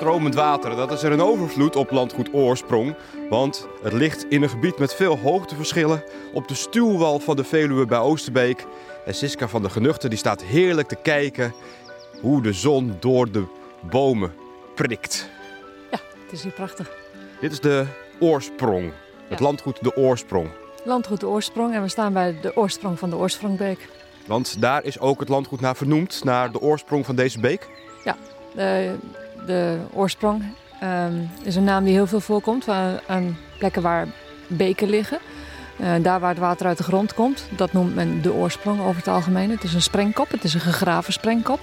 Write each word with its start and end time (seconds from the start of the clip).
stromend 0.00 0.34
water, 0.34 0.76
dat 0.76 0.92
is 0.92 1.02
er 1.02 1.12
een 1.12 1.20
overvloed 1.22 1.76
op 1.76 1.90
landgoed 1.90 2.28
Oorsprong. 2.32 2.94
Want 3.28 3.66
het 3.82 3.92
ligt 3.92 4.26
in 4.28 4.42
een 4.42 4.48
gebied 4.48 4.78
met 4.78 4.94
veel 4.94 5.18
hoogteverschillen 5.18 6.04
op 6.32 6.48
de 6.48 6.54
stuwwal 6.54 7.18
van 7.18 7.36
de 7.36 7.44
Veluwe 7.44 7.86
bij 7.86 7.98
Oosterbeek. 7.98 8.66
En 9.04 9.14
Siska 9.14 9.48
van 9.48 9.62
de 9.62 9.70
Genuchten 9.70 10.10
die 10.10 10.18
staat 10.18 10.42
heerlijk 10.42 10.88
te 10.88 10.96
kijken 11.02 11.54
hoe 12.20 12.42
de 12.42 12.52
zon 12.52 12.96
door 13.00 13.30
de 13.30 13.44
bomen 13.90 14.32
prikt. 14.74 15.28
Ja, 15.90 15.98
het 16.24 16.32
is 16.32 16.42
hier 16.42 16.52
prachtig. 16.52 16.90
Dit 17.40 17.52
is 17.52 17.60
de 17.60 17.86
Oorsprong, 18.20 18.92
het 19.28 19.38
Ja. 19.38 19.44
landgoed 19.44 19.78
de 19.82 19.96
Oorsprong. 19.96 20.48
Landgoed 20.84 21.20
de 21.20 21.28
Oorsprong 21.28 21.74
en 21.74 21.82
we 21.82 21.88
staan 21.88 22.12
bij 22.12 22.38
de 22.40 22.56
oorsprong 22.56 22.98
van 22.98 23.10
de 23.10 23.16
Oorsprongbeek. 23.16 23.88
Want 24.26 24.60
daar 24.60 24.84
is 24.84 25.00
ook 25.00 25.20
het 25.20 25.28
landgoed 25.28 25.60
naar 25.60 25.76
vernoemd, 25.76 26.24
naar 26.24 26.52
de 26.52 26.60
oorsprong 26.60 27.06
van 27.06 27.16
deze 27.16 27.40
beek. 27.40 27.68
De, 28.54 28.94
de 29.46 29.78
oorsprong 29.92 30.42
ehm, 30.80 31.14
is 31.42 31.56
een 31.56 31.64
naam 31.64 31.84
die 31.84 31.92
heel 31.92 32.06
veel 32.06 32.20
voorkomt 32.20 32.68
aan, 33.06 33.36
plekken 33.58 33.82
waar 33.82 34.06
beken 34.46 34.88
liggen. 34.88 35.18
Eh, 35.78 35.92
daar 36.02 36.20
waar 36.20 36.30
het 36.30 36.38
water 36.38 36.66
uit 36.66 36.76
de 36.76 36.82
grond 36.82 37.14
komt, 37.14 37.44
dat 37.56 37.72
noemt 37.72 37.94
men 37.94 38.22
de 38.22 38.32
oorsprong 38.32 38.80
over 38.80 38.96
het 38.96 39.08
algemeen. 39.08 39.50
Het 39.50 39.62
is 39.62 39.74
een 39.74 39.82
sprengkop, 39.82 40.30
het 40.30 40.44
is 40.44 40.54
een 40.54 40.60
gegraven 40.60 41.12
sprengkop. 41.12 41.60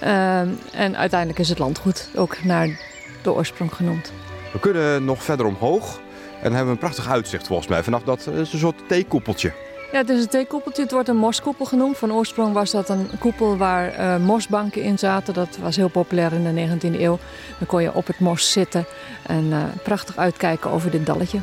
Ehm, 0.00 0.48
en 0.72 0.96
uiteindelijk 0.96 1.38
is 1.38 1.48
het 1.48 1.58
landgoed 1.58 2.08
ook 2.14 2.44
naar 2.44 2.80
de 3.22 3.32
oorsprong 3.32 3.74
genoemd. 3.74 4.12
We 4.52 4.58
kunnen 4.58 5.04
nog 5.04 5.22
verder 5.22 5.46
omhoog 5.46 6.00
en 6.42 6.52
hebben 6.52 6.72
een 6.72 6.78
prachtig 6.78 7.08
uitzicht 7.08 7.46
volgens 7.46 7.68
mij. 7.68 7.82
Vanaf 7.82 8.02
dat 8.02 8.26
eh, 8.26 8.38
is 8.38 8.52
een 8.52 8.58
soort 8.58 8.88
theekoepeltje. 8.88 9.52
Ja, 9.94 10.00
het 10.00 10.08
is 10.08 10.22
een 10.22 10.28
theekoepeltje. 10.28 10.82
Het 10.82 10.92
wordt 10.92 11.08
een 11.08 11.16
moskoepel 11.16 11.64
genoemd. 11.64 11.98
Van 11.98 12.12
oorsprong 12.12 12.52
was 12.52 12.70
dat 12.70 12.88
een 12.88 13.08
koepel 13.18 13.56
waar 13.56 13.92
eh, 13.92 14.16
mosbanken 14.16 14.82
in 14.82 14.98
zaten. 14.98 15.34
Dat 15.34 15.56
was 15.56 15.76
heel 15.76 15.88
populair 15.88 16.32
in 16.32 16.54
de 16.54 16.78
19e 16.78 17.00
eeuw. 17.00 17.18
Dan 17.58 17.66
kon 17.66 17.82
je 17.82 17.94
op 17.94 18.06
het 18.06 18.18
mos 18.18 18.52
zitten 18.52 18.84
en 19.26 19.52
eh, 19.52 19.62
prachtig 19.82 20.16
uitkijken 20.16 20.70
over 20.70 20.90
dit 20.90 21.06
dalletje. 21.06 21.38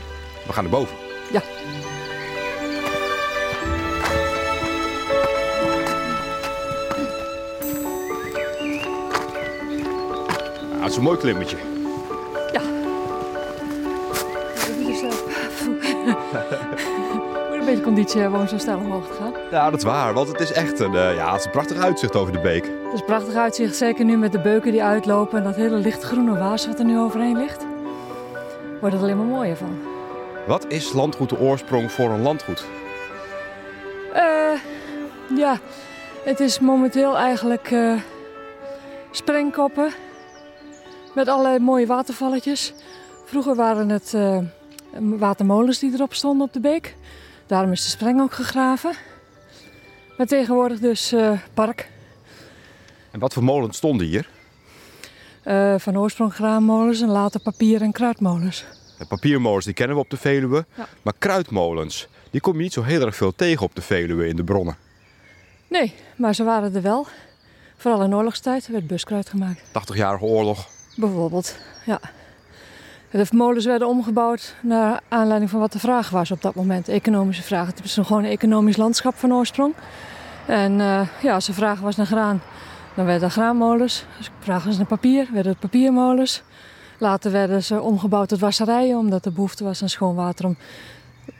We 0.47 0.53
gaan 0.53 0.63
naar 0.63 0.71
boven. 0.71 0.95
Ja. 1.31 1.41
Ja, 10.69 10.81
het 10.81 10.91
is 10.91 10.97
een 10.97 11.03
mooi 11.03 11.17
klimmetje. 11.17 11.57
Ja. 12.51 12.61
beetje 17.71 17.85
conditie 17.85 18.21
hebben 18.21 18.39
om 18.39 18.47
zo 18.47 18.57
snel 18.57 18.77
omhoog 18.77 19.07
te 19.07 19.13
gaan. 19.13 19.33
Ja, 19.51 19.69
dat 19.69 19.79
is 19.79 19.85
waar, 19.85 20.13
want 20.13 20.27
het 20.27 20.39
is 20.39 20.51
echt 20.51 20.79
een, 20.79 20.95
eh, 20.95 21.15
ja, 21.15 21.31
het 21.31 21.39
is 21.39 21.45
een 21.45 21.51
prachtig 21.51 21.77
uitzicht 21.77 22.15
over 22.15 22.33
de 22.33 22.39
beek. 22.39 22.63
Het 22.63 22.93
is 22.93 22.99
een 22.99 23.05
prachtig 23.05 23.35
uitzicht, 23.35 23.75
zeker 23.75 24.05
nu 24.05 24.17
met 24.17 24.31
de 24.31 24.39
beuken 24.39 24.71
die 24.71 24.83
uitlopen 24.83 25.37
en 25.37 25.43
dat 25.43 25.55
hele 25.55 25.75
lichtgroene 25.75 26.37
waas 26.37 26.67
wat 26.67 26.79
er 26.79 26.85
nu 26.85 26.99
overheen 26.99 27.37
ligt. 27.37 27.65
Wordt 28.79 28.95
het 28.95 29.03
alleen 29.03 29.17
maar 29.17 29.25
mooier 29.25 29.57
van. 29.57 29.79
Wat 30.47 30.65
is 30.67 30.93
landgoed 30.93 31.29
de 31.29 31.39
oorsprong 31.39 31.91
voor 31.91 32.09
een 32.09 32.21
landgoed? 32.21 32.65
Eh, 34.13 34.59
ja, 35.35 35.59
het 36.23 36.39
is 36.39 36.59
momenteel 36.59 37.17
eigenlijk 37.17 37.75
sprengkoppen 39.11 39.93
met 41.13 41.27
allerlei 41.27 41.59
mooie 41.59 41.85
watervalletjes. 41.85 42.73
Vroeger 43.25 43.55
waren 43.55 43.89
het 43.89 44.13
eh, 44.13 44.37
watermolens 44.99 45.79
die 45.79 45.93
erop 45.93 46.13
stonden 46.13 46.47
op 46.47 46.53
de 46.53 46.59
beek. 46.59 46.95
Daarom 47.51 47.71
is 47.71 47.83
de 47.83 47.89
spreng 47.89 48.21
ook 48.21 48.33
gegraven. 48.33 48.93
Maar 50.17 50.27
tegenwoordig 50.27 50.79
dus 50.79 51.11
eh, 51.11 51.31
park. 51.53 51.89
En 53.11 53.19
wat 53.19 53.33
voor 53.33 53.43
molens 53.43 53.77
stonden 53.77 54.07
hier? 54.07 54.29
Eh, 55.43 55.75
van 55.77 55.97
oorsprong 55.97 56.33
graanmolens 56.33 57.01
en 57.01 57.07
later 57.09 57.39
papier- 57.39 57.81
en 57.81 57.91
kruidmolens. 57.91 58.65
De 58.97 59.05
papiermolens 59.05 59.65
die 59.65 59.73
kennen 59.73 59.95
we 59.95 60.01
op 60.01 60.09
de 60.09 60.17
Veluwe, 60.17 60.65
Ja. 60.75 60.87
maar 61.01 61.13
kruidmolens, 61.17 62.07
die 62.29 62.41
kom 62.41 62.55
je 62.55 62.61
niet 62.61 62.73
zo 62.73 62.81
heel 62.83 63.05
erg 63.05 63.15
veel 63.15 63.35
tegen 63.35 63.65
op 63.65 63.75
de 63.75 63.81
Veluwe 63.81 64.27
in 64.27 64.35
de 64.35 64.43
bronnen. 64.43 64.75
Nee, 65.67 65.93
maar 66.15 66.35
ze 66.35 66.43
waren 66.43 66.75
er 66.75 66.81
wel. 66.81 67.07
Vooral 67.77 68.03
in 68.03 68.15
oorlogstijd 68.15 68.67
werd 68.67 68.87
buskruid 68.87 69.29
gemaakt. 69.29 69.61
80-jarige 69.71 70.23
oorlog. 70.25 70.67
Bijvoorbeeld, 70.95 71.55
ja. 71.85 71.99
De 73.11 73.25
molens 73.31 73.65
werden 73.65 73.87
omgebouwd 73.87 74.55
naar 74.61 74.99
aanleiding 75.07 75.49
van 75.49 75.59
wat 75.59 75.71
de 75.71 75.79
vraag 75.79 76.09
was 76.09 76.31
op 76.31 76.41
dat 76.41 76.55
moment. 76.55 76.87
Economische 76.87 77.43
vraag. 77.43 77.67
Het 77.67 77.83
is 77.83 77.97
een 77.97 78.05
gewoon 78.05 78.23
een 78.23 78.29
economisch 78.29 78.77
landschap 78.77 79.15
van 79.15 79.33
oorsprong. 79.33 79.73
En 80.47 80.81
eh, 80.81 81.07
ja, 81.21 81.33
als 81.33 81.47
er 81.47 81.53
vraag 81.53 81.79
was 81.79 81.95
naar 81.95 82.05
graan, 82.05 82.41
dan 82.95 83.05
werden 83.05 83.23
er 83.23 83.33
graanmolens. 83.33 84.05
Als 84.17 84.25
er 84.25 84.31
vraag 84.39 84.63
was 84.63 84.77
naar 84.77 84.85
papier, 84.85 85.27
werden 85.33 85.51
het 85.51 85.61
papiermolens. 85.61 86.43
Later 86.97 87.31
werden 87.31 87.63
ze 87.63 87.81
omgebouwd 87.81 88.27
tot 88.27 88.39
wasserijen, 88.39 88.97
omdat 88.97 89.25
er 89.25 89.33
behoefte 89.33 89.63
was 89.63 89.81
aan 89.81 89.89
schoon 89.89 90.15
water 90.15 90.45
om 90.45 90.57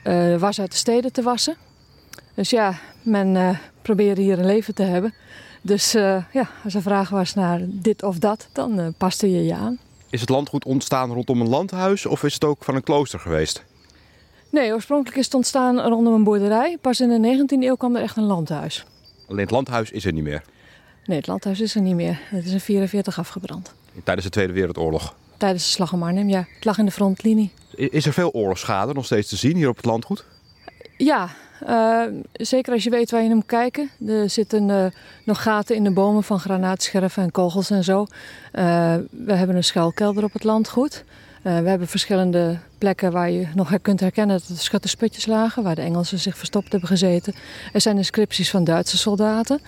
eh, 0.02 0.36
was 0.36 0.60
uit 0.60 0.70
de 0.70 0.76
steden 0.76 1.12
te 1.12 1.22
wassen. 1.22 1.56
Dus 2.34 2.50
ja, 2.50 2.74
men 3.02 3.36
eh, 3.36 3.58
probeerde 3.82 4.22
hier 4.22 4.38
een 4.38 4.46
leven 4.46 4.74
te 4.74 4.82
hebben. 4.82 5.14
Dus 5.62 5.92
ja, 6.32 6.48
als 6.64 6.74
er 6.74 6.82
vraag 6.82 7.08
was 7.08 7.34
naar 7.34 7.60
dit 7.64 8.02
of 8.02 8.18
dat, 8.18 8.48
dan 8.52 8.94
paste 8.96 9.30
je 9.30 9.44
je 9.44 9.54
aan. 9.54 9.78
Is 10.12 10.20
het 10.20 10.28
landgoed 10.28 10.64
ontstaan 10.64 11.12
rondom 11.12 11.40
een 11.40 11.48
landhuis 11.48 12.06
of 12.06 12.22
is 12.24 12.34
het 12.34 12.44
ook 12.44 12.64
van 12.64 12.74
een 12.74 12.82
klooster 12.82 13.18
geweest? 13.18 13.64
Nee, 14.50 14.72
oorspronkelijk 14.72 15.18
is 15.18 15.24
het 15.24 15.34
ontstaan 15.34 15.80
rondom 15.80 16.14
een 16.14 16.24
boerderij. 16.24 16.78
Pas 16.80 17.00
in 17.00 17.22
de 17.22 17.44
19e 17.46 17.62
eeuw 17.62 17.74
kwam 17.74 17.96
er 17.96 18.02
echt 18.02 18.16
een 18.16 18.24
landhuis. 18.24 18.84
Alleen 19.28 19.40
het 19.40 19.50
landhuis 19.50 19.90
is 19.90 20.04
er 20.04 20.12
niet 20.12 20.24
meer. 20.24 20.42
Nee, 21.04 21.18
het 21.18 21.26
landhuis 21.26 21.60
is 21.60 21.74
er 21.74 21.80
niet 21.80 21.94
meer. 21.94 22.20
Het 22.24 22.44
is 22.44 22.52
in 22.52 22.60
44 22.60 23.18
afgebrand. 23.18 23.74
Tijdens 24.04 24.26
de 24.26 24.32
Tweede 24.32 24.52
Wereldoorlog. 24.52 25.14
Tijdens 25.36 25.64
de 25.64 25.70
slag 25.70 25.92
om 25.92 26.02
Arnhem, 26.02 26.28
ja. 26.28 26.46
Het 26.54 26.64
lag 26.64 26.78
in 26.78 26.84
de 26.84 26.90
frontlinie. 26.90 27.50
Is 27.74 28.06
er 28.06 28.12
veel 28.12 28.30
oorlogsschade 28.32 28.92
nog 28.92 29.04
steeds 29.04 29.28
te 29.28 29.36
zien 29.36 29.56
hier 29.56 29.68
op 29.68 29.76
het 29.76 29.84
landgoed? 29.84 30.24
Ja, 31.04 31.28
eh, 31.66 32.02
zeker 32.32 32.72
als 32.72 32.84
je 32.84 32.90
weet 32.90 33.10
waar 33.10 33.20
je 33.20 33.26
naar 33.26 33.36
moet 33.36 33.46
kijken. 33.46 33.90
Er 34.06 34.30
zitten 34.30 34.70
eh, 34.70 34.84
nog 35.24 35.42
gaten 35.42 35.76
in 35.76 35.84
de 35.84 35.90
bomen 35.90 36.22
van 36.22 36.40
granaatscherven 36.40 37.22
en 37.22 37.30
kogels 37.30 37.70
en 37.70 37.84
zo. 37.84 38.06
Eh, 38.52 38.94
we 39.10 39.32
hebben 39.32 39.56
een 39.56 39.64
schuilkelder 39.64 40.24
op 40.24 40.32
het 40.32 40.44
landgoed. 40.44 41.04
We 41.42 41.50
hebben 41.50 41.88
verschillende 41.88 42.58
plekken 42.78 43.12
waar 43.12 43.30
je 43.30 43.46
nog 43.54 43.80
kunt 43.82 44.00
herkennen 44.00 44.38
dat 44.38 44.48
er 44.48 44.62
schuttersputjes 44.62 45.26
lagen, 45.26 45.62
waar 45.62 45.74
de 45.74 45.80
Engelsen 45.80 46.18
zich 46.18 46.36
verstopt 46.36 46.70
hebben 46.70 46.88
gezeten. 46.88 47.34
Er 47.72 47.80
zijn 47.80 47.96
inscripties 47.96 48.50
van 48.50 48.64
Duitse 48.64 48.98
soldaten. 48.98 49.60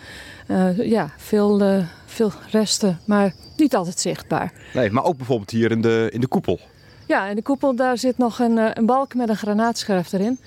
Ja, 0.77 1.11
veel, 1.17 1.83
veel 2.07 2.33
resten, 2.51 2.99
maar 3.07 3.35
niet 3.57 3.75
altijd 3.75 4.01
zichtbaar. 4.01 4.53
Nee, 4.75 4.91
maar 4.91 5.05
ook 5.05 5.17
bijvoorbeeld 5.17 5.51
hier 5.51 5.71
in 5.71 5.81
de, 5.81 6.09
in 6.13 6.21
de 6.21 6.27
koepel. 6.27 6.61
Ja, 7.07 7.27
in 7.27 7.37
de 7.37 7.43
koepel 7.43 7.77
daar 7.77 7.99
zit 7.99 8.19
nog 8.19 8.39
een, 8.39 8.79
een 8.79 8.87
balk 8.87 9.15
met 9.15 9.29
een 9.29 9.37
granaatscherf 9.37 10.13
erin. 10.13 10.39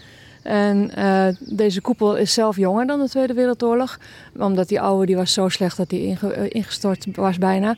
En 0.44 0.96
eh, 0.96 1.28
deze 1.40 1.81
koepel 1.81 2.16
is 2.18 2.34
zelf 2.34 2.56
jonger 2.58 2.88
dan 2.88 3.00
de 3.00 3.09
Tweede 3.09 3.34
Wereldoorlog. 3.34 4.00
Omdat 4.38 4.68
die 4.68 4.81
oude 4.81 5.06
die 5.06 5.16
was 5.16 5.34
zo 5.34 5.50
slecht 5.50 5.78
dat 5.78 5.90
die 5.90 6.06
inge- 6.06 6.34
eh, 6.34 6.46
ingestort 6.50 7.06
was 7.16 7.38
bijna. 7.38 7.75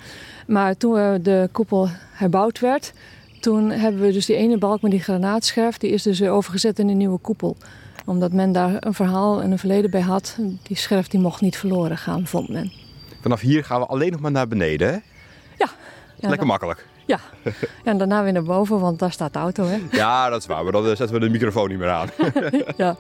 Maar 0.47 0.77
toen 0.77 0.97
eh, 0.97 1.13
de 1.21 1.49
koepel 1.51 1.89
herbouwd 2.11 2.59
werd, 2.59 2.93
toen 3.39 3.69
hebben 3.69 4.01
we 4.01 4.11
dus 4.11 4.25
die 4.25 4.35
ene 4.35 4.57
balk 4.57 4.81
met 4.81 4.91
die 4.91 4.99
granaatscherf, 5.01 5.77
die 5.77 5.89
is 5.91 6.03
dus 6.03 6.19
weer 6.19 6.31
overgezet 6.31 6.79
in 6.79 6.89
een 6.89 6.97
nieuwe 6.97 7.19
koepel. 7.19 7.57
Omdat 8.05 8.33
men 8.33 8.51
daar 8.51 8.75
een 8.79 8.93
verhaal 8.93 9.41
en 9.41 9.51
een 9.51 9.59
verleden 9.59 9.91
bij 9.91 10.01
had. 10.01 10.37
Die 10.63 10.77
scherf 10.77 11.07
die 11.07 11.19
mocht 11.19 11.41
niet 11.41 11.57
verloren 11.57 11.97
gaan, 11.97 12.27
vond 12.27 12.49
men. 12.49 12.71
Vanaf 13.21 13.39
hier 13.41 13.63
gaan 13.63 13.79
we 13.79 13.85
alleen 13.85 14.11
nog 14.11 14.19
maar 14.19 14.31
naar 14.31 14.47
beneden. 14.47 14.87
Hè? 14.87 14.97
Ja, 15.57 15.67
Lekker 16.29 16.47
makkelijk. 16.47 16.85
Ja, 17.09 17.19
en 17.83 17.97
daarna 17.97 18.23
weer 18.23 18.31
naar 18.33 18.43
boven, 18.43 18.79
want 18.79 18.99
daar 18.99 19.11
staat 19.11 19.33
de 19.33 19.39
auto, 19.39 19.63
hè. 19.65 19.77
Ja, 19.91 20.29
dat 20.29 20.39
is 20.39 20.47
waar. 20.47 20.63
Maar 20.63 20.71
dan 20.71 20.83
zetten 20.85 21.11
we 21.11 21.19
de 21.19 21.29
microfoon 21.29 21.69
niet 21.69 21.77
meer 21.77 21.89
aan. 21.89 22.09
Ja, 22.77 22.95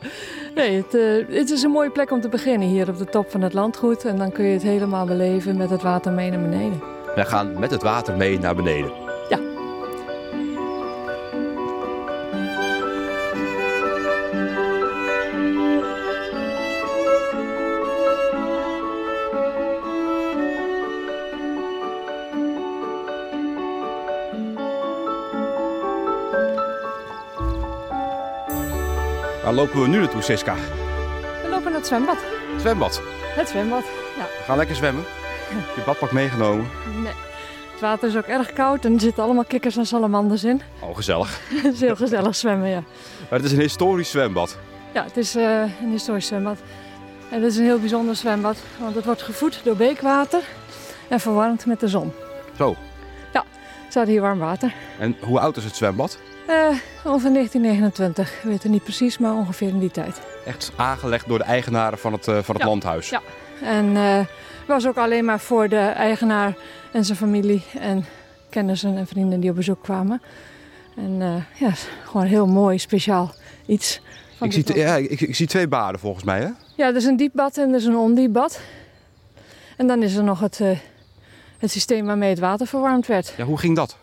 nee, 0.55 0.77
het, 0.77 0.95
eh, 0.95 1.37
het 1.37 1.49
is 1.49 1.63
een 1.63 1.71
mooie 1.71 1.89
plek 1.89 2.11
om 2.11 2.21
te 2.21 2.29
beginnen 2.29 2.67
hier 2.67 2.89
op 2.89 2.97
de 2.97 3.05
top 3.05 3.31
van 3.31 3.41
het 3.41 3.53
landgoed. 3.53 4.05
En 4.05 4.17
dan 4.17 4.31
kun 4.31 4.45
je 4.45 4.53
het 4.53 4.61
helemaal 4.61 5.05
beleven 5.05 5.57
met 5.57 5.69
het 5.69 5.81
water 5.81 6.11
mee 6.11 6.29
naar 6.29 6.41
beneden. 6.41 6.81
Wij 7.15 7.25
gaan 7.25 7.59
met 7.59 7.71
het 7.71 7.83
water 7.83 8.17
mee 8.17 8.39
naar 8.39 8.55
beneden. 8.55 9.08
Waar 29.49 29.57
lopen 29.57 29.81
we 29.81 29.87
nu 29.87 29.99
naartoe, 29.99 30.21
Siska? 30.21 30.55
We 30.55 31.47
lopen 31.49 31.63
naar 31.63 31.79
het 31.79 31.87
zwembad. 31.87 32.17
Zwembad. 32.57 33.01
Het 33.35 33.49
zwembad, 33.49 33.83
ja. 34.17 34.23
We 34.23 34.43
gaan 34.45 34.57
lekker 34.57 34.75
zwemmen. 34.75 35.03
Heb 35.47 35.75
je 35.75 35.81
badpak 35.85 36.11
meegenomen? 36.11 36.67
Nee. 37.03 37.13
Het 37.71 37.79
water 37.79 38.07
is 38.07 38.17
ook 38.17 38.25
erg 38.25 38.53
koud 38.53 38.85
en 38.85 38.93
er 38.93 38.99
zitten 38.99 39.23
allemaal 39.23 39.43
kikkers 39.43 39.77
en 39.77 39.85
salamanders 39.85 40.43
in. 40.43 40.61
Oh, 40.79 40.95
gezellig. 40.95 41.39
Het 41.63 41.73
is 41.73 41.79
heel 41.79 41.95
gezellig 41.95 42.35
zwemmen, 42.35 42.69
ja. 42.69 42.83
Maar 43.29 43.39
het 43.39 43.43
is 43.43 43.51
een 43.51 43.59
historisch 43.59 44.09
zwembad. 44.09 44.57
Ja, 44.93 45.03
het 45.03 45.17
is 45.17 45.35
eh, 45.35 45.61
een 45.61 45.91
historisch 45.91 46.27
zwembad. 46.27 46.57
En 47.29 47.41
het 47.41 47.51
is 47.51 47.57
een 47.57 47.65
heel 47.65 47.79
bijzonder 47.79 48.15
zwembad, 48.15 48.57
want 48.79 48.95
het 48.95 49.05
wordt 49.05 49.21
gevoed 49.21 49.61
door 49.63 49.75
beekwater 49.75 50.41
en 51.07 51.19
verwarmd 51.19 51.65
met 51.65 51.79
de 51.79 51.87
zon. 51.87 52.13
Zo. 52.57 52.75
staat 53.89 54.07
hier 54.07 54.21
warm 54.21 54.39
water. 54.39 54.73
En 54.99 55.15
hoe 55.21 55.39
oud 55.39 55.57
is 55.57 55.63
het 55.63 55.75
zwembad? 55.75 56.19
Ongeveer 57.03 57.33
1929, 57.33 58.37
ik 58.37 58.43
weet 58.43 58.63
het 58.63 58.71
niet 58.71 58.83
precies, 58.83 59.17
maar 59.17 59.33
ongeveer 59.33 59.67
in 59.67 59.79
die 59.79 59.91
tijd. 59.91 60.21
Echt 60.45 60.71
aangelegd 60.75 61.27
door 61.27 61.37
de 61.37 61.43
eigenaren 61.43 61.97
van 61.97 62.13
het, 62.13 62.27
uh, 62.27 62.37
van 62.41 62.55
het 62.55 62.63
landhuis? 62.63 63.09
Ja, 63.09 63.21
en 63.61 63.85
uh, 63.85 64.19
was 64.67 64.87
ook 64.87 64.97
alleen 64.97 65.25
maar 65.25 65.39
voor 65.39 65.69
de 65.69 65.79
eigenaar 65.79 66.57
en 66.93 67.05
zijn 67.05 67.17
familie 67.17 67.63
en 67.79 68.05
kennissen 68.49 68.97
en 68.97 69.07
vrienden 69.07 69.39
die 69.39 69.49
op 69.49 69.55
bezoek 69.55 69.83
kwamen. 69.83 70.21
En 70.95 71.45
ja, 71.53 71.71
gewoon 72.05 72.25
heel 72.25 72.47
mooi, 72.47 72.79
speciaal 72.79 73.33
iets. 73.65 74.01
Ik 74.41 74.51
zie, 74.51 74.77
ja, 74.77 74.95
ik, 74.95 75.21
ik, 75.21 75.35
zie 75.35 75.47
twee 75.47 75.67
baden 75.67 75.99
volgens 75.99 76.23
mij, 76.23 76.39
hè? 76.39 76.49
Ja, 76.75 76.87
er 76.87 76.95
is 76.95 77.05
een 77.05 77.17
diep 77.17 77.31
bad 77.33 77.57
en 77.57 77.69
er 77.69 77.75
is 77.75 77.85
een 77.85 77.97
ondiep 77.97 78.33
bad. 78.33 78.59
En 79.77 79.87
dan 79.87 80.03
is 80.03 80.15
er 80.15 80.23
nog 80.23 80.39
het, 80.39 80.59
het 81.57 81.71
systeem 81.71 82.05
waarmee 82.05 82.29
het 82.29 82.39
water 82.39 82.67
verwarmd 82.67 83.07
werd. 83.07 83.33
Ja, 83.37 83.43
hoe 83.43 83.57
ging 83.57 83.75
dat? 83.75 83.97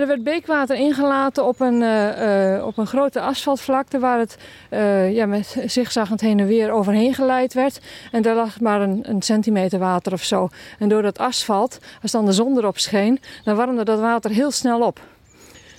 Er 0.00 0.06
werd 0.06 0.22
beekwater 0.22 0.76
ingelaten 0.76 1.44
op 1.44 1.60
een, 1.60 1.80
uh, 1.80 2.56
uh, 2.56 2.66
op 2.66 2.78
een 2.78 2.86
grote 2.86 3.20
asfaltvlakte 3.20 3.98
waar 3.98 4.18
het 4.18 4.36
uh, 4.70 5.14
ja, 5.14 5.26
met 5.26 5.56
zigzaggend 5.66 6.20
heen 6.20 6.40
en 6.40 6.46
weer 6.46 6.70
overheen 6.70 7.14
geleid 7.14 7.54
werd. 7.54 7.80
En 8.12 8.22
daar 8.22 8.34
lag 8.34 8.60
maar 8.60 8.80
een, 8.80 9.00
een, 9.02 9.22
centimeter 9.22 9.78
water 9.78 10.12
of 10.12 10.22
zo. 10.22 10.48
En 10.78 10.88
door 10.88 11.02
dat 11.02 11.18
asfalt, 11.18 11.78
als 12.02 12.10
dan 12.10 12.26
de 12.26 12.32
zon 12.32 12.58
erop 12.58 12.78
scheen, 12.78 13.20
dan 13.44 13.56
warmde 13.56 13.84
dat 13.84 14.00
water 14.00 14.30
heel 14.30 14.50
snel 14.50 14.80
op. 14.80 15.00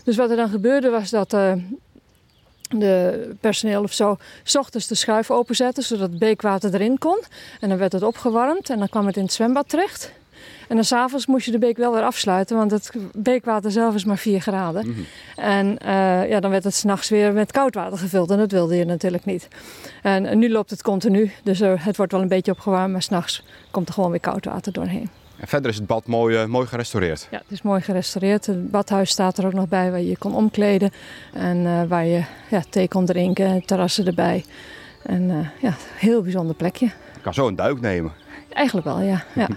Dus 0.04 0.16
wat 0.16 0.30
er 0.30 0.36
dan 0.36 0.50
gebeurde 0.50 0.90
was 0.90 1.10
dat 1.10 1.30
de 2.70 3.30
personeel 3.40 3.84
of 3.84 3.94
zo 3.94 4.18
s 4.44 4.56
ochtends 4.56 4.88
de 4.88 4.96
schuif 4.96 5.32
openzette 5.32 5.82
zodat 5.82 6.10
het 6.10 6.20
beekwater 6.20 6.74
erin 6.74 6.98
kon. 6.98 7.24
En 7.60 7.70
dan 7.70 7.78
werd 7.78 7.92
het 7.92 8.04
opgewarmd 8.04 8.70
en 8.70 8.80
dan 8.80 8.90
kwam 8.90 9.06
het 9.06 9.18
in 9.18 9.24
het 9.24 9.34
zwembad 9.34 9.70
terecht. 9.70 10.12
En 10.68 10.76
dan 10.76 10.84
s'avonds 10.84 11.26
moest 11.26 11.46
je 11.46 11.52
de 11.52 11.58
beek 11.58 11.78
wel 11.78 11.94
weer 11.94 12.04
afsluiten, 12.04 12.58
want 12.58 12.72
het 12.72 12.92
beekwater 13.14 13.72
zelf 13.72 13.96
is 13.96 14.06
maar 14.06 14.18
4 14.18 14.42
graden. 14.42 14.88
Mhm. 14.88 15.00
En 15.36 15.78
uh, 15.86 16.30
ja, 16.30 16.40
dan 16.40 16.52
werd 16.52 16.64
het 16.64 16.74
s'nachts 16.74 17.10
weer 17.10 17.34
met 17.34 17.52
koud 17.52 17.76
water 17.76 17.98
gevuld 17.98 18.32
en 18.32 18.38
dat 18.38 18.52
wilde 18.52 18.76
je 18.76 18.86
natuurlijk 18.86 19.26
niet. 19.26 19.48
En, 20.02 20.38
nu 20.40 20.52
loopt 20.52 20.70
het 20.70 20.82
continu, 20.82 21.32
dus 21.44 21.62
er, 21.62 21.84
het 21.84 21.98
wordt 21.98 22.12
wel 22.12 22.22
een 22.22 22.28
beetje 22.28 22.52
opgewarmd, 22.52 22.92
maar 22.92 23.02
s'nachts 23.02 23.44
komt 23.72 23.88
er 23.88 23.94
gewoon 23.94 24.10
weer 24.10 24.20
koud 24.20 24.46
water 24.46 24.74
doorheen. 24.74 25.10
En 25.40 25.48
verder 25.48 25.72
is 25.72 25.78
het 25.78 25.88
bad 25.88 26.08
mooi, 26.08 26.42
uh, 26.42 26.46
mooi 26.46 26.68
gerestaureerd. 26.68 27.28
Ja, 27.32 27.38
het 27.38 27.52
is 27.52 27.62
mooi 27.62 27.82
gerestaureerd. 27.82 28.46
Het 28.46 28.72
badhuis 28.72 29.10
staat 29.10 29.38
er 29.38 29.46
ook 29.46 29.54
nog 29.54 29.68
bij 29.68 29.92
waar 29.92 30.00
je 30.00 30.10
je 30.10 30.18
kon 30.18 30.36
omkleden. 30.36 30.92
En 31.34 31.58
uh, 31.58 31.84
waar 31.84 32.06
je 32.06 32.24
ja, 32.50 32.64
thee 32.70 32.88
kon 32.88 33.06
drinken, 33.06 33.66
terrassen 33.66 34.06
erbij. 34.06 34.46
En 35.04 35.30
uh, 35.30 35.48
ja, 35.62 35.76
heel 35.96 36.22
bijzonder 36.22 36.56
plekje. 36.56 36.86
Je 36.86 37.20
kan 37.22 37.34
zo 37.34 37.48
een 37.48 37.56
duik 37.56 37.82
nemen. 37.82 38.12
Eigenlijk 38.50 38.88
wel, 38.88 39.00
ja. 39.00 39.24
ja. 39.36 39.48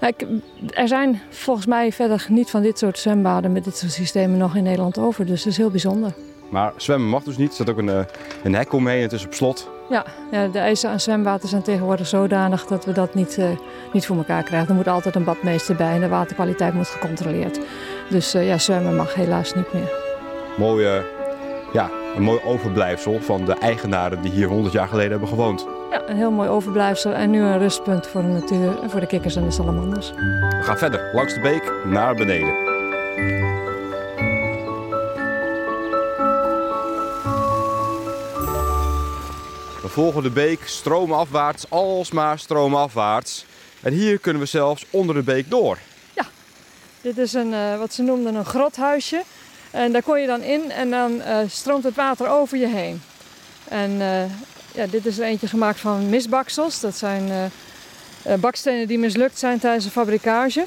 er 0.82 0.88
zijn 0.88 1.20
volgens 1.30 1.66
mij 1.66 1.92
verder 1.92 2.26
niet 2.28 2.50
van 2.50 2.62
dit 2.62 2.78
soort 2.78 2.98
zwembaden 2.98 3.52
met 3.52 3.64
dit 3.64 3.76
soort 3.76 3.92
systemen 3.92 4.38
nog 4.38 4.56
in 4.56 4.62
Nederland 4.62 4.98
over. 4.98 5.26
Dus 5.26 5.42
dat 5.42 5.52
is 5.52 5.58
heel 5.58 5.70
bijzonder. 5.70 6.12
Maar 6.50 6.72
zwemmen 6.76 7.08
mag 7.08 7.22
dus 7.22 7.36
niet. 7.36 7.48
Er 7.48 7.54
staat 7.54 7.70
ook 7.70 7.78
een, 7.78 7.88
eh, 7.88 8.04
een 8.42 8.54
hek 8.54 8.72
omheen. 8.72 9.02
Het 9.02 9.12
is 9.12 9.24
op 9.24 9.34
slot. 9.34 9.70
Ja, 9.88 10.04
ja, 10.30 10.48
de 10.48 10.58
eisen 10.58 10.90
aan 10.90 11.00
zwemwater 11.00 11.48
zijn 11.48 11.62
tegenwoordig 11.62 12.06
zodanig 12.06 12.66
dat 12.66 12.84
we 12.84 12.92
dat 12.92 13.14
niet, 13.14 13.38
uh, 13.38 13.46
niet 13.92 14.06
voor 14.06 14.16
elkaar 14.16 14.42
krijgen. 14.42 14.68
Er 14.68 14.74
moet 14.74 14.88
altijd 14.88 15.14
een 15.14 15.24
badmeester 15.24 15.76
bij 15.76 15.94
en 15.94 16.00
de 16.00 16.08
waterkwaliteit 16.08 16.74
moet 16.74 16.88
gecontroleerd. 16.88 17.60
Dus 18.10 18.34
uh, 18.34 18.46
ja, 18.46 18.58
zwemmen 18.58 18.96
mag 18.96 19.14
helaas 19.14 19.54
niet 19.54 19.72
meer. 19.72 19.92
Mooie, 20.58 21.04
ja, 21.72 21.90
een 22.16 22.22
mooi 22.22 22.40
overblijfsel 22.44 23.20
van 23.20 23.44
de 23.44 23.54
eigenaren 23.54 24.22
die 24.22 24.30
hier 24.30 24.48
100 24.48 24.72
jaar 24.72 24.88
geleden 24.88 25.10
hebben 25.10 25.28
gewoond. 25.28 25.66
Ja, 25.90 26.08
een 26.08 26.16
heel 26.16 26.30
mooi 26.30 26.48
overblijfsel 26.48 27.12
en 27.12 27.30
nu 27.30 27.40
een 27.40 27.58
rustpunt 27.58 28.06
voor 28.06 28.22
de 28.22 28.28
natuur 28.28 28.82
en 28.82 28.90
voor 28.90 29.00
de 29.00 29.06
kikkers 29.06 29.36
en 29.36 29.44
de 29.44 29.50
salamanders. 29.50 30.10
We 30.10 30.60
gaan 30.62 30.78
verder 30.78 31.10
langs 31.12 31.34
de 31.34 31.40
beek 31.40 31.72
naar 31.84 32.14
beneden. 32.14 32.54
We 39.82 39.88
volgen 39.88 40.22
de 40.22 40.30
beek 40.30 40.60
stroomafwaarts, 40.64 41.70
alsmaar 41.70 42.38
stroomafwaarts. 42.38 43.46
En 43.82 43.92
hier 43.92 44.18
kunnen 44.18 44.42
we 44.42 44.48
zelfs 44.48 44.86
onder 44.90 45.14
de 45.14 45.22
beek 45.22 45.50
door. 45.50 45.78
Ja, 46.14 46.24
dit 47.00 47.18
is 47.18 47.32
een, 47.32 47.52
uh, 47.52 47.78
wat 47.78 47.92
ze 47.92 48.02
noemden 48.02 48.34
een 48.34 48.44
grothuisje. 48.44 49.22
En 49.70 49.92
daar 49.92 50.02
kon 50.02 50.20
je 50.20 50.26
dan 50.26 50.42
in 50.42 50.70
en 50.70 50.90
dan 50.90 51.12
uh, 51.12 51.38
stroomt 51.46 51.84
het 51.84 51.94
water 51.94 52.28
over 52.28 52.58
je 52.58 52.68
heen. 52.68 53.02
En 53.68 53.90
uh, 53.90 54.22
ja, 54.72 54.86
dit 54.86 55.06
is 55.06 55.18
er 55.18 55.24
eentje 55.24 55.46
gemaakt 55.46 55.80
van 55.80 56.08
misbaksels. 56.08 56.80
Dat 56.80 56.96
zijn 56.96 57.50
uh, 58.26 58.34
bakstenen 58.34 58.88
die 58.88 58.98
mislukt 58.98 59.38
zijn 59.38 59.58
tijdens 59.58 59.84
de 59.84 59.90
fabrikage. 59.90 60.66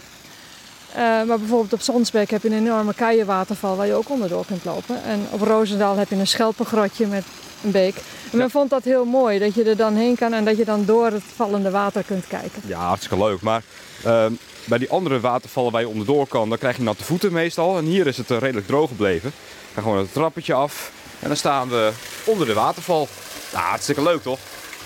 Uh, 0.89 0.97
maar 0.99 1.39
bijvoorbeeld 1.39 1.73
op 1.73 1.81
Zonsbeek 1.81 2.29
heb 2.29 2.41
je 2.41 2.47
een 2.47 2.57
enorme 2.57 2.93
keienwaterval 2.93 3.75
waar 3.75 3.87
je 3.87 3.93
ook 3.93 4.09
onderdoor 4.09 4.45
kunt 4.45 4.65
lopen. 4.65 5.03
En 5.03 5.25
op 5.29 5.41
Roosendaal 5.41 5.97
heb 5.97 6.09
je 6.09 6.15
een 6.15 6.27
schelpengrotje 6.27 7.07
met 7.07 7.23
een 7.63 7.71
beek. 7.71 7.95
En 8.31 8.37
men 8.37 8.49
vond 8.49 8.69
dat 8.69 8.83
heel 8.83 9.05
mooi, 9.05 9.39
dat 9.39 9.53
je 9.53 9.63
er 9.63 9.77
dan 9.77 9.95
heen 9.95 10.15
kan 10.15 10.33
en 10.33 10.45
dat 10.45 10.57
je 10.57 10.65
dan 10.65 10.85
door 10.85 11.05
het 11.05 11.23
vallende 11.35 11.69
water 11.69 12.03
kunt 12.03 12.27
kijken. 12.27 12.61
Ja, 12.65 12.79
hartstikke 12.79 13.23
leuk. 13.23 13.41
Maar 13.41 13.63
uh, 14.05 14.25
bij 14.65 14.77
die 14.77 14.89
andere 14.89 15.19
watervallen 15.19 15.71
waar 15.71 15.81
je 15.81 15.87
onderdoor 15.87 16.27
kan, 16.27 16.49
dan 16.49 16.57
krijg 16.57 16.77
je 16.77 16.83
natte 16.83 17.03
voeten 17.03 17.33
meestal. 17.33 17.77
En 17.77 17.85
hier 17.85 18.07
is 18.07 18.17
het 18.17 18.29
redelijk 18.29 18.67
droog 18.67 18.87
gebleven. 18.87 19.29
We 19.29 19.73
gaan 19.73 19.83
gewoon 19.83 19.97
het 19.97 20.13
trappetje 20.13 20.53
af 20.53 20.91
en 21.19 21.27
dan 21.27 21.37
staan 21.37 21.69
we 21.69 21.91
onder 22.25 22.47
de 22.47 22.53
waterval. 22.53 23.07
Nou, 23.53 23.65
hartstikke 23.65 24.01
leuk 24.01 24.21
toch? 24.21 24.39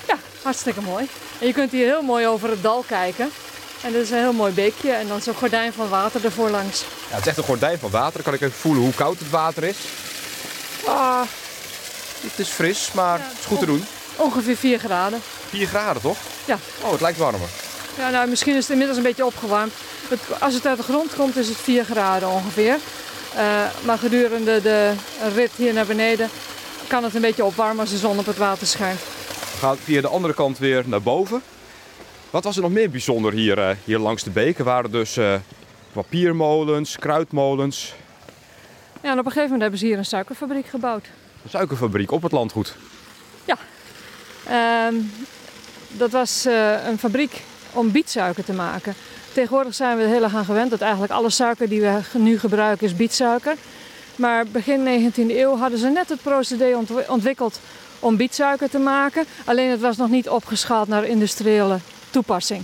Ja, 0.07 0.17
hartstikke 0.41 0.81
mooi. 0.81 1.07
En 1.39 1.47
je 1.47 1.53
kunt 1.53 1.71
hier 1.71 1.85
heel 1.85 2.01
mooi 2.01 2.27
over 2.27 2.49
het 2.49 2.63
dal 2.63 2.83
kijken. 2.87 3.31
En 3.81 3.91
dit 3.91 4.01
is 4.01 4.09
een 4.09 4.17
heel 4.17 4.33
mooi 4.33 4.53
beekje 4.53 4.91
en 4.91 5.07
dan 5.07 5.21
zo'n 5.21 5.33
gordijn 5.33 5.73
van 5.73 5.89
water 5.89 6.25
ervoor 6.25 6.49
langs. 6.49 6.79
Ja, 6.79 7.15
het 7.15 7.21
is 7.21 7.27
echt 7.27 7.37
een 7.37 7.43
gordijn 7.43 7.79
van 7.79 7.89
water. 7.89 8.13
Dan 8.13 8.23
kan 8.23 8.33
ik 8.33 8.41
even 8.41 8.59
voelen 8.59 8.83
hoe 8.83 8.93
koud 8.93 9.19
het 9.19 9.29
water 9.29 9.63
is. 9.63 9.77
Ah, 10.85 11.21
het 12.21 12.39
is 12.39 12.47
fris, 12.49 12.91
maar 12.91 13.19
het 13.19 13.39
is 13.39 13.45
goed 13.45 13.59
te 13.59 13.65
doen. 13.65 13.85
Ongeveer 14.15 14.57
4 14.57 14.79
graden. 14.79 15.21
4 15.49 15.67
graden 15.67 16.01
toch? 16.01 16.17
Ja. 16.45 16.57
Oh, 16.81 16.91
het 16.91 17.01
lijkt 17.01 17.17
warmer. 17.17 17.49
Ja, 17.97 18.09
nou 18.09 18.29
misschien 18.29 18.55
is 18.55 18.61
het 18.61 18.71
inmiddels 18.71 18.97
een 18.97 19.03
beetje 19.03 19.25
opgewarmd. 19.25 19.73
Het, 20.07 20.19
als 20.39 20.53
het 20.53 20.65
uit 20.65 20.77
de 20.77 20.83
grond 20.83 21.15
komt 21.15 21.37
is 21.37 21.47
het 21.47 21.57
4 21.57 21.85
graden 21.85 22.29
ongeveer. 22.29 22.77
Uh, 23.35 23.41
maar 23.85 23.97
gedurende 23.97 24.61
de 24.61 24.93
rit 25.35 25.51
hier 25.55 25.73
naar 25.73 25.85
beneden 25.85 26.29
kan 26.87 27.03
het 27.03 27.15
een 27.15 27.21
beetje 27.21 27.45
opwarmen 27.45 27.79
als 27.79 27.89
de 27.89 27.97
zon 27.97 28.19
op 28.19 28.25
het 28.25 28.37
water 28.37 28.67
schijnt. 28.67 28.99
We 28.99 29.57
gaan 29.57 29.77
via 29.77 30.01
de 30.01 30.07
andere 30.07 30.33
kant 30.33 30.57
weer 30.57 30.83
naar 30.85 31.01
boven. 31.01 31.41
Wat 32.29 32.43
was 32.43 32.55
er 32.55 32.61
nog 32.61 32.71
meer 32.71 32.89
bijzonder 32.89 33.33
hier, 33.33 33.57
uh, 33.57 33.69
hier 33.83 33.97
langs 33.97 34.23
de 34.23 34.29
beek? 34.29 34.57
Er 34.57 34.63
waren 34.63 34.91
dus 34.91 35.17
uh, 35.17 35.35
papiermolens, 35.91 36.97
kruidmolens. 36.97 37.93
Ja, 39.01 39.11
en 39.11 39.19
op 39.19 39.25
een 39.25 39.31
gegeven 39.31 39.43
moment 39.43 39.61
hebben 39.61 39.79
ze 39.79 39.85
hier 39.85 39.97
een 39.97 40.05
suikerfabriek 40.05 40.67
gebouwd. 40.67 41.05
Een 41.43 41.49
suikerfabriek 41.49 42.11
op 42.11 42.21
het 42.23 42.31
landgoed? 42.31 42.75
Ja. 43.45 43.57
Uh, 44.49 44.99
dat 45.87 46.11
was 46.11 46.45
uh, 46.45 46.87
een 46.87 46.97
fabriek 46.97 47.41
om 47.73 47.91
bietsuiker 47.91 48.43
te 48.43 48.53
maken. 48.53 48.95
Tegenwoordig 49.33 49.75
zijn 49.75 49.97
we 49.97 50.03
er 50.03 50.09
heel 50.09 50.23
erg 50.23 50.35
aan 50.35 50.45
gewend 50.45 50.69
dat 50.69 50.81
eigenlijk 50.81 51.11
alle 51.11 51.29
suiker 51.29 51.69
die 51.69 51.81
we 51.81 52.01
nu 52.13 52.39
gebruiken 52.39 52.87
is 52.87 52.95
bietsuiker. 52.95 53.55
Maar 54.17 54.47
begin 54.47 55.11
19e 55.11 55.15
eeuw 55.15 55.57
hadden 55.57 55.79
ze 55.79 55.87
net 55.87 56.09
het 56.09 56.21
procedé 56.21 56.77
ontwikkeld 57.07 57.59
om 57.99 58.17
bietsuiker 58.17 58.69
te 58.69 58.79
maken. 58.79 59.25
Alleen 59.45 59.69
het 59.69 59.79
was 59.79 59.97
nog 59.97 60.09
niet 60.09 60.29
opgeschaald 60.29 60.87
naar 60.87 61.05
industriële 61.05 61.79
toepassing. 62.09 62.63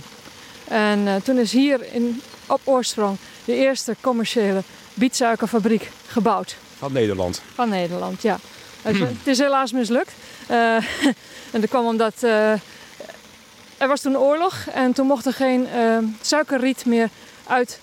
En 0.68 0.98
uh, 0.98 1.14
toen 1.14 1.38
is 1.38 1.52
hier 1.52 1.92
in, 1.92 2.22
op 2.46 2.60
oorsprong 2.64 3.16
de 3.44 3.54
eerste 3.54 3.96
commerciële 4.00 4.62
bietsuikerfabriek 4.94 5.90
gebouwd. 6.06 6.56
Van 6.78 6.92
Nederland? 6.92 7.42
Van 7.54 7.68
Nederland, 7.68 8.22
ja. 8.22 8.38
Het, 8.82 8.98
het 8.98 9.26
is 9.26 9.38
helaas 9.38 9.72
mislukt. 9.72 10.12
Uh, 10.50 10.56
en 11.52 11.60
dat 11.60 11.68
kwam 11.68 11.86
omdat 11.86 12.14
uh, 12.20 12.50
er 13.78 13.88
was 13.88 14.00
toen 14.00 14.18
oorlog 14.18 14.66
en 14.72 14.92
toen 14.92 15.06
mocht 15.06 15.26
er 15.26 15.32
geen 15.32 15.66
suikerriet 16.20 16.86
meer 16.86 17.08
uit 17.46 17.80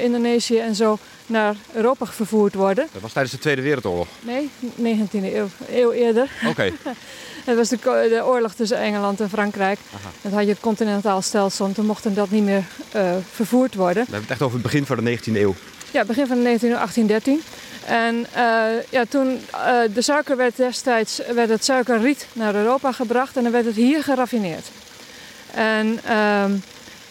Indonesië 0.00 0.58
en 0.58 0.74
zo 0.74 0.98
naar 1.32 1.54
Europa 1.72 2.06
vervoerd 2.06 2.54
worden. 2.54 2.88
Dat 2.92 3.02
was 3.02 3.12
tijdens 3.12 3.34
de 3.34 3.40
Tweede 3.40 3.62
Wereldoorlog? 3.62 4.06
Nee, 4.20 4.50
19e 4.76 5.10
eeuw, 5.12 5.48
eeuw 5.68 5.92
eerder. 5.92 6.30
Oké. 6.40 6.50
Okay. 6.50 6.72
het 7.44 7.56
was 7.56 7.68
de, 7.68 7.76
de, 8.08 8.22
oorlog 8.24 8.54
tussen 8.54 8.78
Engeland 8.78 9.20
en 9.20 9.28
Frankrijk. 9.28 9.78
Aha. 9.94 10.10
Dan 10.22 10.32
had 10.32 10.42
je 10.42 10.48
het 10.48 10.60
continentaal 10.60 11.22
stelsel 11.22 11.66
en 11.66 11.72
toen 11.72 11.86
mocht 11.86 12.14
dat 12.14 12.30
niet 12.30 12.44
meer 12.44 12.64
uh, 12.96 13.12
vervoerd 13.32 13.74
worden. 13.74 14.04
We 14.04 14.10
hebben 14.10 14.20
het 14.20 14.30
echt 14.30 14.42
over 14.42 14.54
het 14.54 14.62
begin 14.62 14.86
van 14.86 15.04
de 15.04 15.18
19e 15.18 15.36
eeuw. 15.36 15.54
Ja, 15.90 16.04
begin 16.04 16.26
van 16.26 16.42
de 16.42 16.58
19e 16.58 16.62
eeuw, 16.62 16.74
1813. 16.74 17.42
En 17.86 18.26
uh, 18.36 18.82
ja, 18.90 19.04
toen 19.08 19.40
uh, 19.54 19.78
de 19.94 20.02
suiker 20.02 20.36
werd 20.36 20.56
destijds, 20.56 21.20
werd 21.34 21.48
het 21.48 21.64
suikerriet 21.64 22.26
naar 22.32 22.54
Europa 22.54 22.92
gebracht 22.92 23.36
en 23.36 23.42
dan 23.42 23.52
werd 23.52 23.64
het 23.64 23.74
hier 23.74 24.02
geraffineerd. 24.02 24.66
En 25.54 26.00
ehm, 26.04 26.52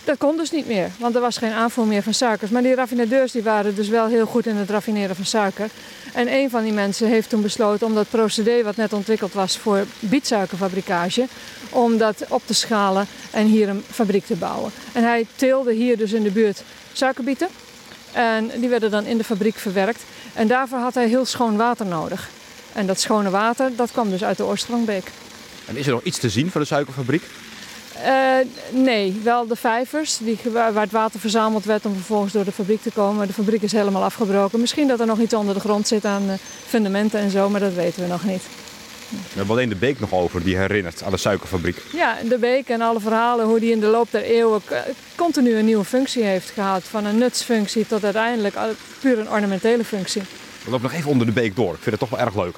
dat 0.03 0.17
kon 0.17 0.37
dus 0.37 0.51
niet 0.51 0.67
meer, 0.67 0.89
want 0.99 1.15
er 1.15 1.21
was 1.21 1.37
geen 1.37 1.51
aanvoer 1.51 1.85
meer 1.85 2.03
van 2.03 2.13
suikers. 2.13 2.51
Maar 2.51 2.61
die 2.61 2.75
raffinadeurs 2.75 3.31
die 3.31 3.43
waren 3.43 3.75
dus 3.75 3.87
wel 3.87 4.07
heel 4.07 4.25
goed 4.25 4.45
in 4.45 4.55
het 4.55 4.69
raffineren 4.69 5.15
van 5.15 5.25
suiker. 5.25 5.69
En 6.13 6.33
een 6.33 6.49
van 6.49 6.63
die 6.63 6.73
mensen 6.73 7.07
heeft 7.07 7.29
toen 7.29 7.41
besloten 7.41 7.87
om 7.87 7.93
dat 7.93 8.09
procedé 8.09 8.63
wat 8.63 8.75
net 8.75 8.93
ontwikkeld 8.93 9.33
was 9.33 9.57
voor 9.57 9.85
bietsuikerfabrikage, 9.99 11.27
om 11.69 11.97
dat 11.97 12.25
op 12.29 12.41
te 12.45 12.53
schalen 12.53 13.07
en 13.31 13.45
hier 13.45 13.69
een 13.69 13.83
fabriek 13.89 14.25
te 14.25 14.35
bouwen. 14.35 14.71
En 14.91 15.03
hij 15.03 15.25
teelde 15.35 15.73
hier 15.73 15.97
dus 15.97 16.11
in 16.11 16.23
de 16.23 16.31
buurt 16.31 16.63
suikerbieten. 16.93 17.47
En 18.11 18.51
die 18.55 18.69
werden 18.69 18.91
dan 18.91 19.05
in 19.05 19.17
de 19.17 19.23
fabriek 19.23 19.55
verwerkt. 19.55 20.03
En 20.33 20.47
daarvoor 20.47 20.79
had 20.79 20.93
hij 20.93 21.07
heel 21.07 21.25
schoon 21.25 21.57
water 21.57 21.85
nodig. 21.85 22.29
En 22.73 22.85
dat 22.85 22.99
schone 22.99 23.29
water, 23.29 23.71
dat 23.75 23.91
kwam 23.91 24.09
dus 24.09 24.23
uit 24.23 24.37
de 24.37 24.45
Oorstrongbeek. 24.45 25.11
En 25.65 25.77
is 25.77 25.85
er 25.85 25.91
nog 25.91 26.03
iets 26.03 26.19
te 26.19 26.29
zien 26.29 26.51
van 26.51 26.61
de 26.61 26.67
suikerfabriek? 26.67 27.23
Uh, 28.05 28.35
nee, 28.83 29.19
wel 29.23 29.47
de 29.47 29.55
vijvers 29.55 30.17
die, 30.17 30.39
waar 30.51 30.81
het 30.81 30.91
water 30.91 31.19
verzameld 31.19 31.65
werd 31.65 31.85
om 31.85 31.93
vervolgens 31.93 32.33
door 32.33 32.43
de 32.43 32.51
fabriek 32.51 32.81
te 32.81 32.91
komen. 32.91 33.27
De 33.27 33.33
fabriek 33.33 33.61
is 33.61 33.71
helemaal 33.71 34.03
afgebroken. 34.03 34.59
Misschien 34.59 34.87
dat 34.87 34.99
er 34.99 35.05
nog 35.05 35.19
iets 35.19 35.33
onder 35.33 35.53
de 35.53 35.59
grond 35.59 35.87
zit 35.87 36.05
aan 36.05 36.23
uh, 36.23 36.33
fundamenten 36.67 37.19
en 37.19 37.29
zo, 37.29 37.49
maar 37.49 37.59
dat 37.59 37.73
weten 37.73 38.01
we 38.01 38.07
nog 38.07 38.23
niet. 38.23 38.41
We 39.09 39.17
hebben 39.33 39.55
alleen 39.55 39.69
de 39.69 39.75
beek 39.75 39.99
nog 39.99 40.13
over 40.13 40.43
die 40.43 40.57
herinnert 40.57 41.03
aan 41.03 41.11
de 41.11 41.17
suikerfabriek. 41.17 41.83
Ja, 41.93 42.17
de 42.29 42.37
beek 42.37 42.69
en 42.69 42.81
alle 42.81 42.99
verhalen 42.99 43.45
hoe 43.45 43.59
die 43.59 43.71
in 43.71 43.79
de 43.79 43.85
loop 43.85 44.07
der 44.11 44.23
eeuwen 44.23 44.61
continu 45.15 45.55
een 45.55 45.65
nieuwe 45.65 45.85
functie 45.85 46.23
heeft 46.23 46.49
gehad. 46.49 46.83
Van 46.83 47.05
een 47.05 47.17
nutsfunctie 47.17 47.87
tot 47.87 48.03
uiteindelijk 48.03 48.55
puur 48.99 49.19
een 49.19 49.29
ornamentele 49.29 49.83
functie. 49.83 50.21
We 50.63 50.71
lopen 50.71 50.89
nog 50.89 50.99
even 50.99 51.11
onder 51.11 51.27
de 51.27 51.33
beek 51.33 51.55
door. 51.55 51.73
Ik 51.73 51.81
vind 51.81 51.99
het 51.99 52.09
toch 52.09 52.19
wel 52.19 52.27
erg 52.27 52.35
leuk. 52.35 52.55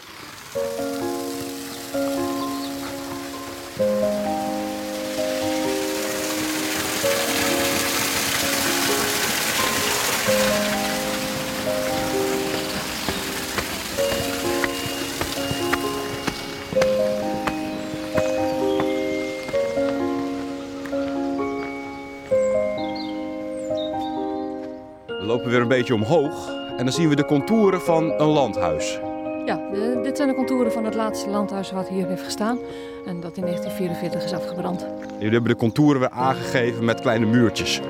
Beetje 25.75 25.94
omhoog 25.94 26.50
en 26.77 26.86
dan 26.86 26.94
zien 26.94 27.10
we 27.10 27.15
de 27.15 27.25
contouren 27.25 27.82
van 27.82 28.12
een 28.18 28.27
landhuis. 28.27 29.00
Ja, 29.46 29.60
dit 30.03 30.18
zijn 30.18 30.30
de 30.30 30.36
contouren 30.36 30.72
van 30.72 30.86
het 30.86 30.96
laatste 30.96 31.30
landhuis 31.30 31.72
wat 31.72 31.88
hier 31.88 32.08
heeft 32.08 32.24
gestaan. 32.24 32.58
En 33.06 33.20
dat 33.20 33.38
in 33.38 33.44
1944 33.44 34.24
is 34.24 34.34
afgebrand. 34.34 34.86
Jullie 35.18 35.34
hebben 35.34 35.51
de 35.51 35.58
contouren 35.58 36.00
weer 36.00 36.10
aangegeven 36.10 36.86
met 36.86 37.01
kleine 37.01 37.25
muurtjes. 37.25 37.82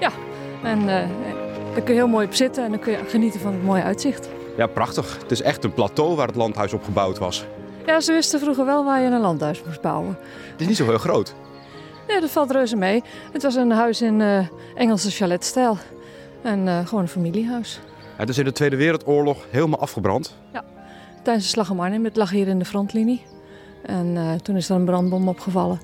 Ja, 0.00 0.10
en 0.62 0.80
uh, 0.80 0.86
daar 0.86 1.82
kun 1.84 1.94
je 1.94 2.00
heel 2.00 2.08
mooi 2.08 2.26
op 2.26 2.34
zitten 2.34 2.64
en 2.64 2.70
dan 2.70 2.80
kun 2.80 2.92
je 2.92 2.98
genieten 3.06 3.40
van 3.40 3.52
het 3.52 3.64
mooie 3.64 3.82
uitzicht. 3.82 4.28
Ja, 4.56 4.66
prachtig. 4.66 5.18
Het 5.22 5.30
is 5.30 5.42
echt 5.42 5.64
een 5.64 5.72
plateau 5.72 6.16
waar 6.16 6.26
het 6.26 6.36
landhuis 6.36 6.72
op 6.72 6.84
gebouwd 6.84 7.18
was. 7.18 7.44
Ja, 7.86 8.00
ze 8.00 8.12
wisten 8.12 8.40
vroeger 8.40 8.64
wel 8.64 8.84
waar 8.84 9.00
je 9.00 9.06
een 9.06 9.20
landhuis 9.20 9.62
moest 9.64 9.80
bouwen. 9.80 10.18
Het 10.52 10.60
is 10.60 10.66
niet 10.66 10.76
zo 10.76 10.84
heel 10.84 10.98
groot. 10.98 11.34
Nee, 12.08 12.20
dat 12.20 12.30
valt 12.30 12.50
reuze 12.50 12.76
mee. 12.76 13.02
Het 13.32 13.42
was 13.42 13.54
een 13.54 13.70
huis 13.70 14.02
in 14.02 14.20
uh, 14.20 14.46
Engelse 14.74 15.10
chaletstijl. 15.10 15.78
En 16.42 16.66
uh, 16.66 16.86
gewoon 16.86 17.02
een 17.02 17.08
familiehuis. 17.08 17.80
Het 18.16 18.28
is 18.28 18.38
in 18.38 18.44
de 18.44 18.52
Tweede 18.52 18.76
Wereldoorlog 18.76 19.46
helemaal 19.50 19.78
afgebrand. 19.78 20.36
Ja, 20.52 20.64
tijdens 21.22 21.44
de 21.44 21.50
slag 21.50 21.70
om 21.70 21.80
Arnhem. 21.80 22.04
Het 22.04 22.16
lag 22.16 22.30
hier 22.30 22.48
in 22.48 22.58
de 22.58 22.64
frontlinie. 22.64 23.22
En 23.82 24.06
uh, 24.06 24.32
toen 24.32 24.56
is 24.56 24.68
er 24.68 24.76
een 24.76 24.84
brandbom 24.84 25.28
opgevallen. 25.28 25.80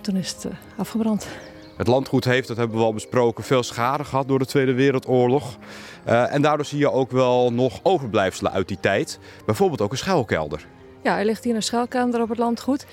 Toen 0.00 0.16
is 0.16 0.32
het 0.32 0.44
uh, 0.44 0.52
afgebrand. 0.76 1.28
Het 1.76 1.86
landgoed 1.86 2.24
heeft, 2.24 2.48
dat 2.48 2.56
hebben 2.56 2.78
we 2.78 2.84
al 2.84 2.92
besproken, 2.92 3.44
veel 3.44 3.62
schade 3.62 4.04
gehad 4.04 4.28
door 4.28 4.38
de 4.38 4.46
Tweede 4.46 4.72
Wereldoorlog. 4.72 5.56
En 6.04 6.42
daardoor 6.42 6.64
zie 6.66 6.78
je 6.78 6.90
ook 6.90 7.10
wel 7.10 7.52
nog 7.52 7.80
overblijfselen 7.82 8.52
uit 8.52 8.68
die 8.68 8.80
tijd. 8.80 9.18
Bijvoorbeeld 9.46 9.80
ook 9.80 9.90
een 9.90 9.98
schuilkelder. 9.98 10.66
Ja, 11.02 11.18
er 11.18 11.24
ligt 11.24 11.44
hier 11.44 11.54
een 11.54 11.62
schuilkelder 11.62 12.22
op 12.22 12.28
het 12.28 12.38
landgoed. 12.38 12.86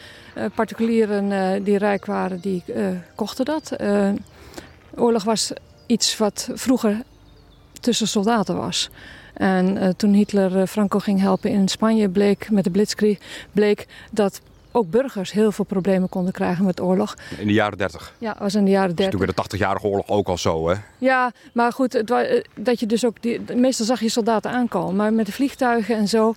particulieren 0.56 1.64
die 1.64 1.78
rijk 1.78 2.06
waren, 2.06 2.40
die 2.40 2.64
kochten 3.16 3.46
dat. 3.46 3.68
de 3.68 4.16
oorlog 4.96 5.24
was 5.24 5.54
iets 5.92 6.18
wat 6.18 6.50
vroeger 6.54 7.02
tussen 7.80 8.08
soldaten 8.08 8.58
was. 8.58 8.90
En 9.34 9.78
uh, 9.78 9.90
toen 9.90 10.14
Hitler 10.14 10.58
uh, 10.58 10.66
Franco 10.66 11.00
ging 11.00 11.20
helpen 11.20 11.50
in 11.50 11.68
Spanje, 11.68 12.10
bleek 12.10 12.50
met 12.52 12.64
de 12.64 12.70
Blitzkrieg, 12.70 13.20
bleek 13.52 13.88
dat 14.12 14.42
ook 14.72 14.90
burgers 14.90 15.32
heel 15.32 15.52
veel 15.52 15.66
problemen 15.66 16.10
konden 16.10 16.34
krijgen 16.34 16.66
met 16.66 16.82
oorlog. 16.82 17.16
In 17.38 17.48
de 17.48 17.54
jaren 17.54 17.78
30? 17.78 18.14
Ja, 18.18 18.36
was 18.40 18.56
in 18.56 18.66
de 18.66 18.72
jaren 18.72 18.96
30. 18.96 19.10
toen 19.20 19.26
werd 19.26 19.52
de 19.52 19.58
80-jarige 19.58 19.88
oorlog 19.88 20.08
ook 20.08 20.28
al 20.28 20.38
zo, 20.38 20.70
hè? 20.70 20.76
Ja, 20.98 21.32
maar 21.54 21.72
goed, 21.72 21.94
het, 21.94 22.48
dat 22.56 22.80
je 22.80 22.86
dus 22.86 23.06
ook... 23.06 23.22
Die, 23.22 23.42
meestal 23.56 23.86
zag 23.86 24.00
je 24.00 24.10
soldaten 24.10 24.52
aankomen, 24.52 24.96
maar 24.96 25.14
met 25.14 25.26
de 25.26 25.32
vliegtuigen 25.32 25.96
en 25.96 26.08
zo... 26.08 26.34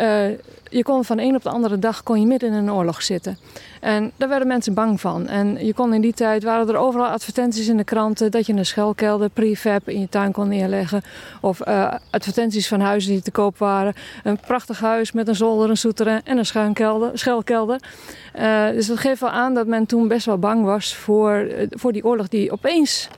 Uh, 0.00 0.24
je 0.68 0.82
kon 0.82 1.04
van 1.04 1.16
de 1.16 1.22
een 1.22 1.34
op 1.34 1.42
de 1.42 1.48
andere 1.48 1.78
dag 1.78 2.02
kon 2.02 2.20
je 2.20 2.26
midden 2.26 2.48
in 2.48 2.54
een 2.54 2.72
oorlog 2.72 3.02
zitten. 3.02 3.38
En 3.80 4.12
daar 4.16 4.28
werden 4.28 4.48
mensen 4.48 4.74
bang 4.74 5.00
van. 5.00 5.28
En 5.28 5.66
je 5.66 5.74
kon 5.74 5.94
in 5.94 6.00
die 6.00 6.12
tijd, 6.12 6.42
waren 6.42 6.68
er 6.68 6.76
overal 6.76 7.06
advertenties 7.06 7.68
in 7.68 7.76
de 7.76 7.84
kranten... 7.84 8.30
dat 8.30 8.46
je 8.46 8.52
een 8.52 8.66
schuilkelder, 8.66 9.28
prefab 9.28 9.88
in 9.88 10.00
je 10.00 10.08
tuin 10.08 10.32
kon 10.32 10.48
neerleggen. 10.48 11.02
Of 11.40 11.66
uh, 11.66 11.94
advertenties 12.10 12.68
van 12.68 12.80
huizen 12.80 13.12
die 13.12 13.22
te 13.22 13.30
koop 13.30 13.58
waren. 13.58 13.94
Een 14.22 14.38
prachtig 14.46 14.80
huis 14.80 15.12
met 15.12 15.28
een 15.28 15.36
zolder, 15.36 15.70
een 15.70 15.76
souterrain 15.76 16.20
en 16.24 16.38
een 16.38 16.46
schuilkelder. 16.46 17.18
schuilkelder. 17.18 17.80
Uh, 18.38 18.68
dus 18.68 18.86
dat 18.86 18.98
geeft 18.98 19.20
wel 19.20 19.30
aan 19.30 19.54
dat 19.54 19.66
men 19.66 19.86
toen 19.86 20.08
best 20.08 20.26
wel 20.26 20.38
bang 20.38 20.64
was 20.64 20.94
voor, 20.94 21.46
voor 21.70 21.92
die 21.92 22.04
oorlog 22.04 22.28
die 22.28 22.52
opeens 22.52 23.08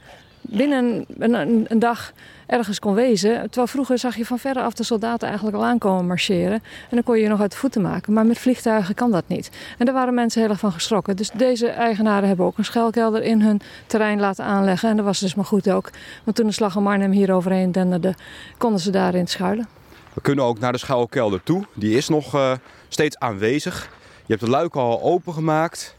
binnen 0.48 1.06
een, 1.18 1.66
een, 1.68 1.78
dag 1.78 2.12
ergens 2.46 2.78
kon 2.78 2.94
wezen. 2.94 3.42
Terwijl 3.42 3.66
vroeger 3.66 3.98
zag 3.98 4.16
je 4.16 4.26
van 4.26 4.38
verre 4.38 4.62
af 4.62 4.74
de 4.74 4.82
soldaten 4.82 5.28
eigenlijk 5.28 5.56
al 5.56 5.64
aankomen 5.64 6.06
marcheren. 6.06 6.52
En 6.52 6.90
dan 6.90 7.02
kon 7.02 7.16
je 7.16 7.22
je 7.22 7.28
nog 7.28 7.40
uit 7.40 7.50
de 7.50 7.56
voeten 7.56 7.82
maken. 7.82 8.12
Maar 8.12 8.26
met 8.26 8.38
vliegtuigen 8.38 8.94
kan 8.94 9.10
dat 9.10 9.24
niet. 9.26 9.50
En 9.78 9.84
daar 9.84 9.94
waren 9.94 10.14
mensen 10.14 10.40
heel 10.40 10.50
erg 10.50 10.58
van 10.58 10.72
geschrokken. 10.72 11.16
Dus 11.16 11.30
deze 11.30 11.68
eigenaren 11.68 12.28
hebben 12.28 12.46
ook 12.46 12.58
een 12.58 12.64
schuilkelder 12.64 13.22
in 13.22 13.40
hun 13.40 13.60
terrein 13.86 14.20
laten 14.20 14.44
aanleggen. 14.44 14.88
En 14.88 14.96
dat 14.96 15.04
was 15.04 15.20
dus 15.20 15.34
maar 15.34 15.44
goed 15.44 15.70
ook. 15.70 15.90
Want 16.24 16.36
toen 16.36 16.46
de 16.46 16.52
slag 16.52 16.76
om 16.76 16.86
Arnhem 16.86 17.10
hier 17.10 17.32
overheen 17.32 17.72
denderde, 17.72 18.14
konden 18.56 18.80
ze 18.80 18.90
daarin 18.90 19.26
schuilen. 19.26 19.68
We 20.12 20.20
kunnen 20.20 20.44
ook 20.44 20.58
naar 20.58 20.72
de 20.72 20.78
schuilkelder 20.78 21.42
toe. 21.42 21.64
Die 21.74 21.96
is 21.96 22.08
nog 22.08 22.34
uh, 22.34 22.52
steeds 22.88 23.18
aanwezig. 23.18 23.88
Je 24.26 24.32
hebt 24.32 24.40
de 24.40 24.50
luiken 24.50 24.80
al 24.80 25.02
opengemaakt. 25.02 25.96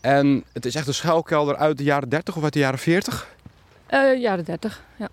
En 0.00 0.44
het 0.52 0.66
is 0.66 0.74
echt 0.74 0.86
een 0.86 0.94
schuilkelder 0.94 1.56
uit 1.56 1.78
de 1.78 1.84
jaren 1.84 2.08
30 2.08 2.36
of 2.36 2.42
uit 2.42 2.52
de 2.52 2.58
jaren 2.58 2.78
40? 2.78 3.28
Uh, 3.92 4.20
jaren 4.20 4.44
30, 4.44 4.82
ja. 4.96 5.08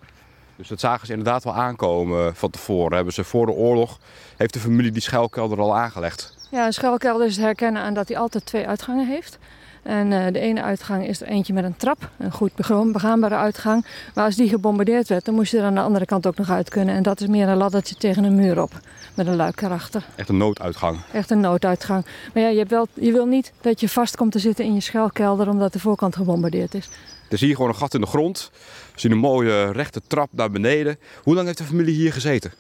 Dus 0.55 0.67
dat 0.67 0.79
zagen 0.79 1.05
ze 1.07 1.13
inderdaad 1.13 1.43
wel 1.43 1.55
aankomen 1.55 2.36
van 2.36 2.50
tevoren. 2.50 2.95
Hebben 2.95 3.13
ze 3.13 3.24
voor 3.24 3.45
de 3.45 3.51
oorlog, 3.51 4.00
heeft 4.38 4.53
de 4.53 4.59
familie 4.59 4.91
die 4.91 5.01
schuilkelder 5.01 5.59
al 5.59 5.77
aangelegd? 5.77 6.38
Ja, 6.51 6.65
een 6.65 6.74
schuilkelder 6.74 7.27
is 7.27 7.36
te 7.36 7.41
herkennen 7.41 7.81
aan 7.81 7.93
dat 7.93 8.07
hij 8.07 8.17
altijd 8.17 8.45
twee 8.45 8.67
uitgangen 8.67 9.07
heeft. 9.07 9.38
En 9.83 10.12
uh, 10.12 10.25
de 10.31 10.39
ene 10.39 10.62
uitgang 10.62 11.07
is 11.07 11.21
er 11.21 11.27
eentje 11.27 11.53
met 11.53 11.63
een 11.63 11.77
trap, 11.77 12.09
een 12.17 12.31
goed 12.31 12.55
begaanbare 12.91 13.36
uitgang. 13.36 13.86
Maar 14.13 14.25
als 14.25 14.36
die 14.36 14.50
gebombardeerd 14.50 15.07
werd, 15.07 15.25
dan 15.25 15.33
moest 15.33 15.51
je 15.51 15.57
er 15.57 15.63
aan 15.63 15.74
de 15.74 15.81
andere 15.81 16.05
kant 16.05 16.27
ook 16.27 16.38
nog 16.38 16.50
uit 16.50 16.69
kunnen. 16.69 16.95
En 16.95 17.03
dat 17.03 17.21
is 17.21 17.27
meer 17.27 17.48
een 17.48 17.57
laddertje 17.57 17.95
tegen 17.95 18.24
een 18.24 18.36
muur 18.36 18.62
op, 18.62 18.71
met 19.13 19.27
een 19.27 19.36
luik 19.36 19.62
erachter. 19.62 20.05
Echt 20.15 20.29
een 20.29 20.38
nooduitgang? 20.38 21.00
Echt 21.13 21.31
een 21.31 21.39
nooduitgang. 21.39 22.05
Maar 22.33 22.43
ja, 22.43 22.50
je, 22.50 22.57
hebt 22.57 22.71
wel, 22.71 22.88
je 22.93 23.12
wil 23.12 23.25
niet 23.25 23.51
dat 23.62 23.79
je 23.79 23.89
vast 23.89 24.15
komt 24.15 24.31
te 24.31 24.39
zitten 24.39 24.65
in 24.65 24.74
je 24.74 24.81
schuilkelder 24.81 25.50
omdat 25.50 25.74
de 25.74 25.79
voorkant 25.79 26.15
gebombardeerd 26.15 26.74
is. 26.74 26.89
Er 27.29 27.38
zie 27.38 27.48
je 27.48 27.55
gewoon 27.55 27.69
een 27.69 27.75
gat 27.75 27.93
in 27.93 28.01
de 28.01 28.07
grond. 28.07 28.51
We 28.93 29.00
zien 29.00 29.12
een 29.12 29.17
mooie 29.17 29.71
rechte 29.71 30.01
trap 30.07 30.29
naar 30.31 30.51
beneden. 30.51 31.00
Hoe 31.24 31.36
lang 31.36 31.45
heeft 31.45 31.57
de 31.57 31.63
familie 31.63 31.95
hier 31.95 32.13
gezeten? 32.13 32.51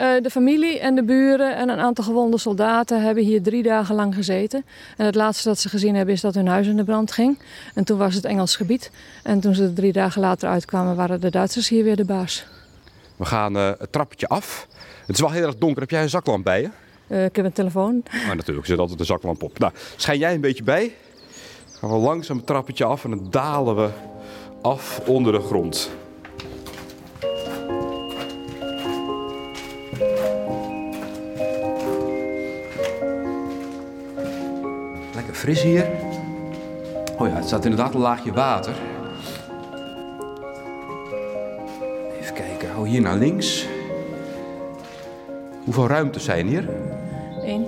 Uh, 0.00 0.22
de 0.22 0.30
familie 0.30 0.78
en 0.78 0.94
de 0.94 1.04
buren 1.04 1.56
en 1.56 1.68
een 1.68 1.78
aantal 1.78 2.04
gewonde 2.04 2.38
soldaten 2.38 3.02
hebben 3.02 3.24
hier 3.24 3.42
drie 3.42 3.62
dagen 3.62 3.94
lang 3.94 4.14
gezeten. 4.14 4.64
En 4.96 5.06
het 5.06 5.14
laatste 5.14 5.48
dat 5.48 5.58
ze 5.58 5.68
gezien 5.68 5.94
hebben 5.94 6.14
is 6.14 6.20
dat 6.20 6.34
hun 6.34 6.46
huis 6.46 6.66
in 6.66 6.76
de 6.76 6.84
brand 6.84 7.12
ging. 7.12 7.38
En 7.74 7.84
toen 7.84 7.98
was 7.98 8.14
het 8.14 8.24
Engels 8.24 8.56
gebied. 8.56 8.90
En 9.22 9.40
toen 9.40 9.54
ze 9.54 9.72
drie 9.72 9.92
dagen 9.92 10.20
later 10.20 10.48
uitkwamen 10.48 10.96
waren 10.96 11.20
de 11.20 11.30
Duitsers 11.30 11.68
hier 11.68 11.84
weer 11.84 11.96
de 11.96 12.04
baas. 12.04 12.46
We 13.16 13.24
gaan 13.24 13.56
uh, 13.56 13.70
het 13.78 13.92
trappetje 13.92 14.28
af. 14.28 14.68
Het 15.06 15.14
is 15.14 15.20
wel 15.20 15.30
heel 15.30 15.46
erg 15.46 15.56
donker. 15.56 15.80
Heb 15.80 15.90
jij 15.90 16.02
een 16.02 16.08
zaklamp 16.08 16.44
bij 16.44 16.60
je? 16.60 16.68
Uh, 17.06 17.24
ik 17.24 17.36
heb 17.36 17.44
een 17.44 17.52
telefoon. 17.52 18.02
Maar 18.26 18.36
natuurlijk, 18.36 18.60
er 18.60 18.66
zit 18.66 18.78
altijd 18.78 19.00
een 19.00 19.06
zaklamp 19.06 19.42
op. 19.42 19.58
Nou, 19.58 19.72
schijn 19.96 20.18
jij 20.18 20.34
een 20.34 20.40
beetje 20.40 20.64
bij? 20.64 20.94
Gaan 21.84 22.00
we 22.00 22.06
langzaam 22.06 22.36
het 22.36 22.46
trappetje 22.46 22.84
af 22.84 23.04
en 23.04 23.10
dan 23.10 23.26
dalen 23.30 23.76
we 23.76 23.88
af 24.62 25.00
onder 25.06 25.32
de 25.32 25.40
grond. 25.40 25.90
Lekker 35.14 35.34
fris 35.34 35.62
hier. 35.62 35.90
Oh 37.18 37.28
ja, 37.28 37.34
het 37.34 37.46
staat 37.46 37.64
inderdaad 37.64 37.94
een 37.94 38.00
laagje 38.00 38.32
water. 38.32 38.74
Even 42.20 42.34
kijken, 42.34 42.70
hou 42.70 42.88
hier 42.88 43.00
naar 43.00 43.16
links. 43.16 43.66
Hoeveel 45.64 45.86
ruimtes 45.86 46.24
zijn 46.24 46.46
hier? 46.46 46.68
Eén. 47.42 47.64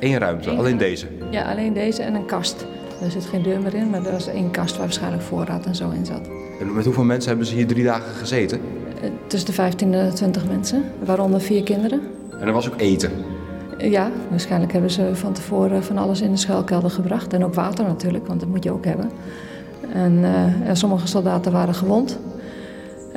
Eén 0.00 0.18
ruimte, 0.18 0.50
Eén. 0.50 0.58
alleen 0.58 0.78
deze? 0.78 1.06
Ja, 1.30 1.50
alleen 1.50 1.72
deze 1.72 2.02
en 2.02 2.14
een 2.14 2.26
kast. 2.26 2.66
Er 3.02 3.10
zit 3.10 3.24
geen 3.24 3.42
deur 3.42 3.60
meer 3.60 3.74
in, 3.74 3.90
maar 3.90 4.04
er 4.04 4.12
was 4.12 4.26
één 4.26 4.50
kast 4.50 4.70
waar 4.70 4.80
waarschijnlijk 4.80 5.22
voorraad 5.22 5.66
en 5.66 5.74
zo 5.74 5.90
in 5.90 6.06
zat. 6.06 6.28
En 6.60 6.74
met 6.74 6.84
hoeveel 6.84 7.04
mensen 7.04 7.28
hebben 7.28 7.46
ze 7.46 7.54
hier 7.54 7.66
drie 7.66 7.84
dagen 7.84 8.14
gezeten? 8.14 8.60
Uh, 9.02 9.10
tussen 9.26 9.48
de 9.48 9.54
15 9.54 9.94
en 9.94 10.14
20 10.14 10.46
mensen, 10.46 10.84
waaronder 11.04 11.40
vier 11.40 11.62
kinderen. 11.62 12.00
En 12.38 12.46
er 12.46 12.52
was 12.52 12.68
ook 12.68 12.80
eten? 12.80 13.10
Ja, 13.78 14.10
waarschijnlijk 14.30 14.72
hebben 14.72 14.90
ze 14.90 15.10
van 15.12 15.32
tevoren 15.32 15.84
van 15.84 15.98
alles 15.98 16.20
in 16.20 16.30
de 16.30 16.36
schuilkelder 16.36 16.90
gebracht. 16.90 17.32
En 17.32 17.44
ook 17.44 17.54
water 17.54 17.84
natuurlijk, 17.84 18.26
want 18.26 18.40
dat 18.40 18.48
moet 18.48 18.64
je 18.64 18.72
ook 18.72 18.84
hebben. 18.84 19.10
En, 19.92 20.12
uh, 20.18 20.68
en 20.68 20.76
sommige 20.76 21.06
soldaten 21.06 21.52
waren 21.52 21.74
gewond. 21.74 22.18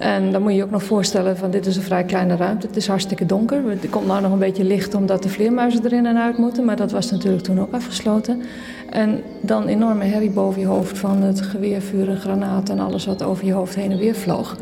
En 0.04 0.32
dan 0.32 0.42
moet 0.42 0.52
je 0.52 0.58
je 0.58 0.64
ook 0.64 0.72
nog 0.72 0.84
voorstellen 0.84 1.38
van 1.38 1.52
dit 1.52 1.66
is 1.66 1.76
een 1.76 1.82
vrij 1.82 2.04
kleine 2.04 2.36
ruimte. 2.36 2.68
Het 2.68 2.76
is 2.76 2.88
hartstikke 2.88 3.26
donker. 3.26 3.62
Er 3.82 3.90
komt 3.90 4.08
nou 4.08 4.22
nog 4.22 4.32
een 4.32 4.40
beetje 4.40 4.64
licht 4.64 4.96
omdat 4.96 5.24
de 5.24 5.30
vleermuizen 5.30 5.86
erin 5.86 6.06
en 6.06 6.18
uit 6.18 6.38
moeten. 6.38 6.66
Maar 6.66 6.76
dat 6.76 6.92
was 6.92 7.12
natuurlijk 7.12 7.44
toen 7.44 7.60
ook 7.60 7.74
afgesloten. 7.74 8.42
En 8.90 9.22
dan 9.42 9.68
enorme 9.68 10.04
herrie 10.04 10.30
boven 10.30 10.62
je 10.62 10.68
hoofd 10.68 10.98
van 10.98 11.22
het 11.22 11.42
geweervuur 11.42 12.10
en 12.10 12.18
granaten 12.18 12.78
en 12.78 12.86
alles 12.86 13.06
wat 13.06 13.24
over 13.24 13.46
je 13.46 13.54
hoofd 13.54 13.76
heen 13.76 13.92
en 13.92 13.98
weer 13.98 14.16
vloog. 14.16 14.58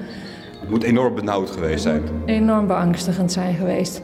Het 0.59 0.69
moet 0.69 0.83
enorm 0.83 1.15
benauwd 1.15 1.49
geweest 1.49 1.83
zijn. 1.83 2.01
Enorm 2.25 2.67
beangstigend 2.67 3.31
zijn 3.31 3.55
geweest. 3.55 4.01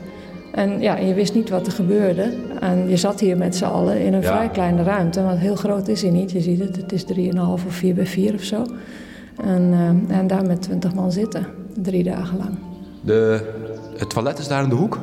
En 0.51 0.82
ja, 0.82 0.96
je 0.98 1.13
wist 1.13 1.34
niet 1.34 1.50
wat 1.50 1.65
er 1.65 1.72
gebeurde. 1.74 2.34
En 2.60 2.89
je 2.89 2.98
zat 2.98 3.20
hier 3.20 3.38
met 3.38 3.56
z'n 3.56 3.65
allen 3.65 4.00
in 4.01 4.13
een 4.13 4.22
Ja. 4.22 4.27
vrij 4.36 4.50
kleine 4.50 4.84
ruimte. 4.84 5.24
Want 5.24 5.39
heel 5.39 5.56
groot 5.56 5.88
is 5.88 6.01
hij 6.01 6.12
niet. 6.12 6.32
Je 6.32 6.41
ziet 6.41 6.60
het, 6.60 6.75
het 6.75 6.91
is 6.91 7.03
3,5 7.03 7.65
of 7.65 7.74
4 7.74 7.94
bij 7.94 8.06
4 8.06 8.34
of 8.34 8.41
zo. 8.44 8.65
En, 9.44 9.70
eh, 10.10 10.17
en 10.17 10.27
daar 10.27 10.46
met 10.46 10.62
20 10.62 10.94
man 10.94 11.12
zitten. 11.12 11.46
Drie 11.82 12.03
dagen 12.03 12.38
lang. 12.38 12.50
De, 13.01 13.41
het 13.98 14.10
toilet 14.10 14.39
is 14.39 14.48
daar 14.48 14.63
in 14.63 14.70
de 14.70 14.75
hoek. 14.75 15.00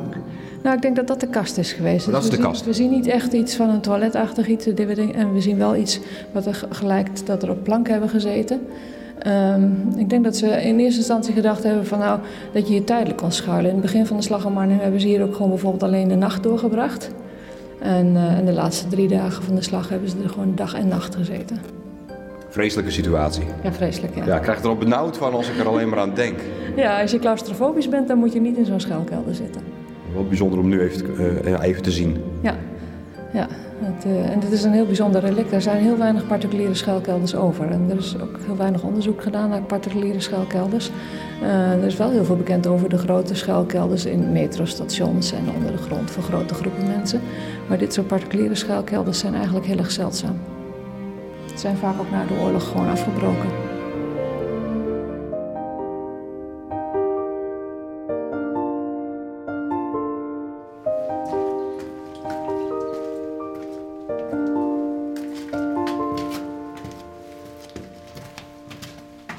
Nou, 0.62 0.76
ik 0.76 0.82
denk 0.82 0.96
dat 0.96 1.06
dat 1.06 1.20
de 1.20 1.26
kast 1.26 1.58
is 1.58 1.72
geweest. 1.72 2.10
Dat 2.10 2.22
is 2.22 2.28
we 2.28 2.30
de 2.36 2.42
zien, 2.42 2.44
kast. 2.50 2.64
We 2.64 2.72
zien 2.72 2.90
niet 2.90 3.06
echt 3.06 3.32
iets 3.32 3.56
van 3.56 3.68
een 3.70 3.80
toiletachtig 3.80 4.46
iets. 4.46 4.66
En 4.66 5.32
we 5.32 5.40
zien 5.40 5.58
wel 5.58 5.76
iets 5.76 6.00
wat 6.32 6.46
er 6.46 6.54
ge- 6.54 6.86
lijkt 6.86 7.26
dat 7.26 7.42
er 7.42 7.50
op 7.50 7.62
plank 7.64 7.88
hebben 7.88 8.08
gezeten. 8.08 8.60
Ehm, 9.18 9.62
ik 9.96 10.10
denk 10.10 10.24
dat 10.24 10.36
ze 10.36 10.46
in 10.46 10.78
eerste 10.78 10.98
instantie 10.98 11.34
gedacht 11.34 11.62
hebben 11.62 11.86
van 11.86 11.98
nou, 11.98 12.20
dat 12.52 12.66
je 12.66 12.72
hier 12.72 12.84
tijdelijk 12.84 13.18
kon 13.18 13.32
schuilen. 13.32 13.66
In 13.70 13.76
het 13.76 13.82
begin 13.84 14.06
van 14.06 14.16
de 14.16 14.22
slag 14.22 14.46
om 14.46 14.58
Arnhem 14.58 14.78
hebben 14.78 15.00
ze 15.00 15.06
hier 15.06 15.22
ook 15.22 15.34
gewoon 15.34 15.50
bijvoorbeeld 15.50 15.82
alleen 15.82 16.08
de 16.08 16.14
nacht 16.14 16.42
doorgebracht. 16.42 17.10
En, 17.80 18.16
eh, 18.16 18.38
en 18.38 18.44
de 18.44 18.52
laatste 18.52 18.86
drie 18.88 19.08
dagen 19.08 19.42
van 19.42 19.54
de 19.54 19.62
slag 19.62 19.88
hebben 19.88 20.08
ze 20.08 20.16
er 20.22 20.28
gewoon 20.28 20.52
dag 20.54 20.74
en 20.74 20.88
nacht 20.88 21.14
gezeten. 21.14 21.58
Vreselijke 22.54 22.90
situatie. 22.90 23.44
Ja, 23.62 23.72
vreselijk 23.72 24.14
ja. 24.14 24.24
Ja, 24.24 24.36
ik 24.36 24.42
krijg 24.42 24.62
er 24.62 24.68
al 24.68 24.76
benauwd 24.76 25.16
van 25.16 25.34
als 25.34 25.48
ik 25.48 25.58
er 25.58 25.68
alleen 25.68 25.88
maar 25.88 25.98
aan 25.98 26.14
denk. 26.14 26.38
Ja, 26.76 27.00
als 27.00 27.10
je 27.10 27.18
claustrofobisch 27.18 27.88
bent, 27.88 28.08
dan 28.08 28.18
moet 28.18 28.32
je 28.32 28.40
niet 28.40 28.56
in 28.56 28.64
zo'n 28.64 28.80
schuilkelder 28.80 29.34
zitten. 29.34 29.62
Wel 30.12 30.26
bijzonder 30.26 30.58
om 30.58 30.68
nu 30.68 30.80
even 30.80 30.96
te, 30.96 31.40
eh, 31.44 31.62
even 31.62 31.82
te 31.82 31.90
zien. 31.90 32.16
Ja, 32.40 32.56
ja. 33.32 33.46
Het, 33.78 34.04
eh, 34.04 34.30
en 34.30 34.40
dit 34.40 34.52
is 34.52 34.64
een 34.64 34.72
heel 34.72 34.86
bijzonder 34.86 35.20
relict. 35.20 35.52
Er 35.52 35.62
zijn 35.62 35.82
heel 35.82 35.98
weinig 35.98 36.26
particuliere 36.26 36.74
schuilkelders 36.74 37.34
over. 37.34 37.70
En 37.70 37.86
er 37.90 37.96
is 37.96 38.16
ook 38.20 38.38
heel 38.46 38.56
weinig 38.56 38.82
onderzoek 38.82 39.22
gedaan 39.22 39.48
naar 39.48 39.62
particuliere 39.62 40.20
schuilkelders. 40.20 40.90
Eh, 41.42 41.72
er 41.72 41.84
is 41.84 41.96
wel 41.96 42.10
heel 42.10 42.24
veel 42.24 42.36
bekend 42.36 42.66
over 42.66 42.88
de 42.88 42.98
grote 42.98 43.34
schuilkelders 43.34 44.04
in 44.04 44.32
metrostations 44.32 45.32
en 45.32 45.44
onder 45.56 45.72
de 45.72 45.82
grond 45.82 46.10
voor 46.10 46.22
grote 46.22 46.54
groepen 46.54 46.86
mensen. 46.86 47.20
Maar 47.68 47.78
dit 47.78 47.92
soort 47.92 48.06
particuliere 48.06 48.54
schuilkelders 48.54 49.18
zijn 49.18 49.34
eigenlijk 49.34 49.66
heel 49.66 49.78
erg 49.78 49.90
zeldzaam. 49.90 50.53
Zijn 51.54 51.76
vaak 51.76 52.00
ook 52.00 52.10
na 52.10 52.24
de 52.24 52.34
oorlog 52.34 52.68
gewoon 52.68 52.88
afgebroken. 52.88 53.50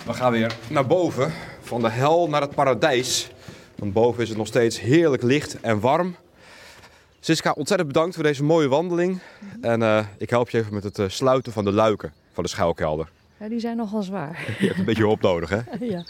We 0.05 0.13
gaan 0.13 0.31
weer 0.31 0.55
naar 0.69 0.87
boven, 0.87 1.31
van 1.61 1.81
de 1.81 1.89
hel 1.89 2.29
naar 2.29 2.41
het 2.41 2.55
paradijs. 2.55 3.31
Want 3.75 3.93
boven 3.93 4.23
is 4.23 4.29
het 4.29 4.37
nog 4.37 4.47
steeds 4.47 4.79
heerlijk 4.79 5.23
licht 5.23 5.59
en 5.61 5.79
warm. 5.79 6.15
Siska, 7.25 7.51
ontzettend 7.51 7.91
bedankt 7.91 8.15
voor 8.15 8.23
deze 8.23 8.43
mooie 8.43 8.67
wandeling. 8.67 9.19
En 9.61 9.81
eh, 9.81 10.05
ik 10.17 10.29
help 10.29 10.49
je 10.49 10.57
even 10.57 10.73
met 10.73 10.83
het 10.83 10.99
eh, 10.99 11.09
sluiten 11.09 11.51
van 11.51 11.65
de 11.65 11.71
luiken 11.71 12.13
van 12.33 12.43
de 12.43 12.49
schuilkelder. 12.49 13.09
Ja, 13.39 13.47
die 13.47 13.59
zijn 13.59 13.77
nogal 13.77 14.03
zwaar. 14.03 14.45
Je 14.59 14.65
hebt 14.65 14.79
een 14.79 14.85
beetje 14.85 15.03
hulp 15.03 15.21
nodig, 15.21 15.49
hè? 15.49 15.59
Ja. 15.85 16.05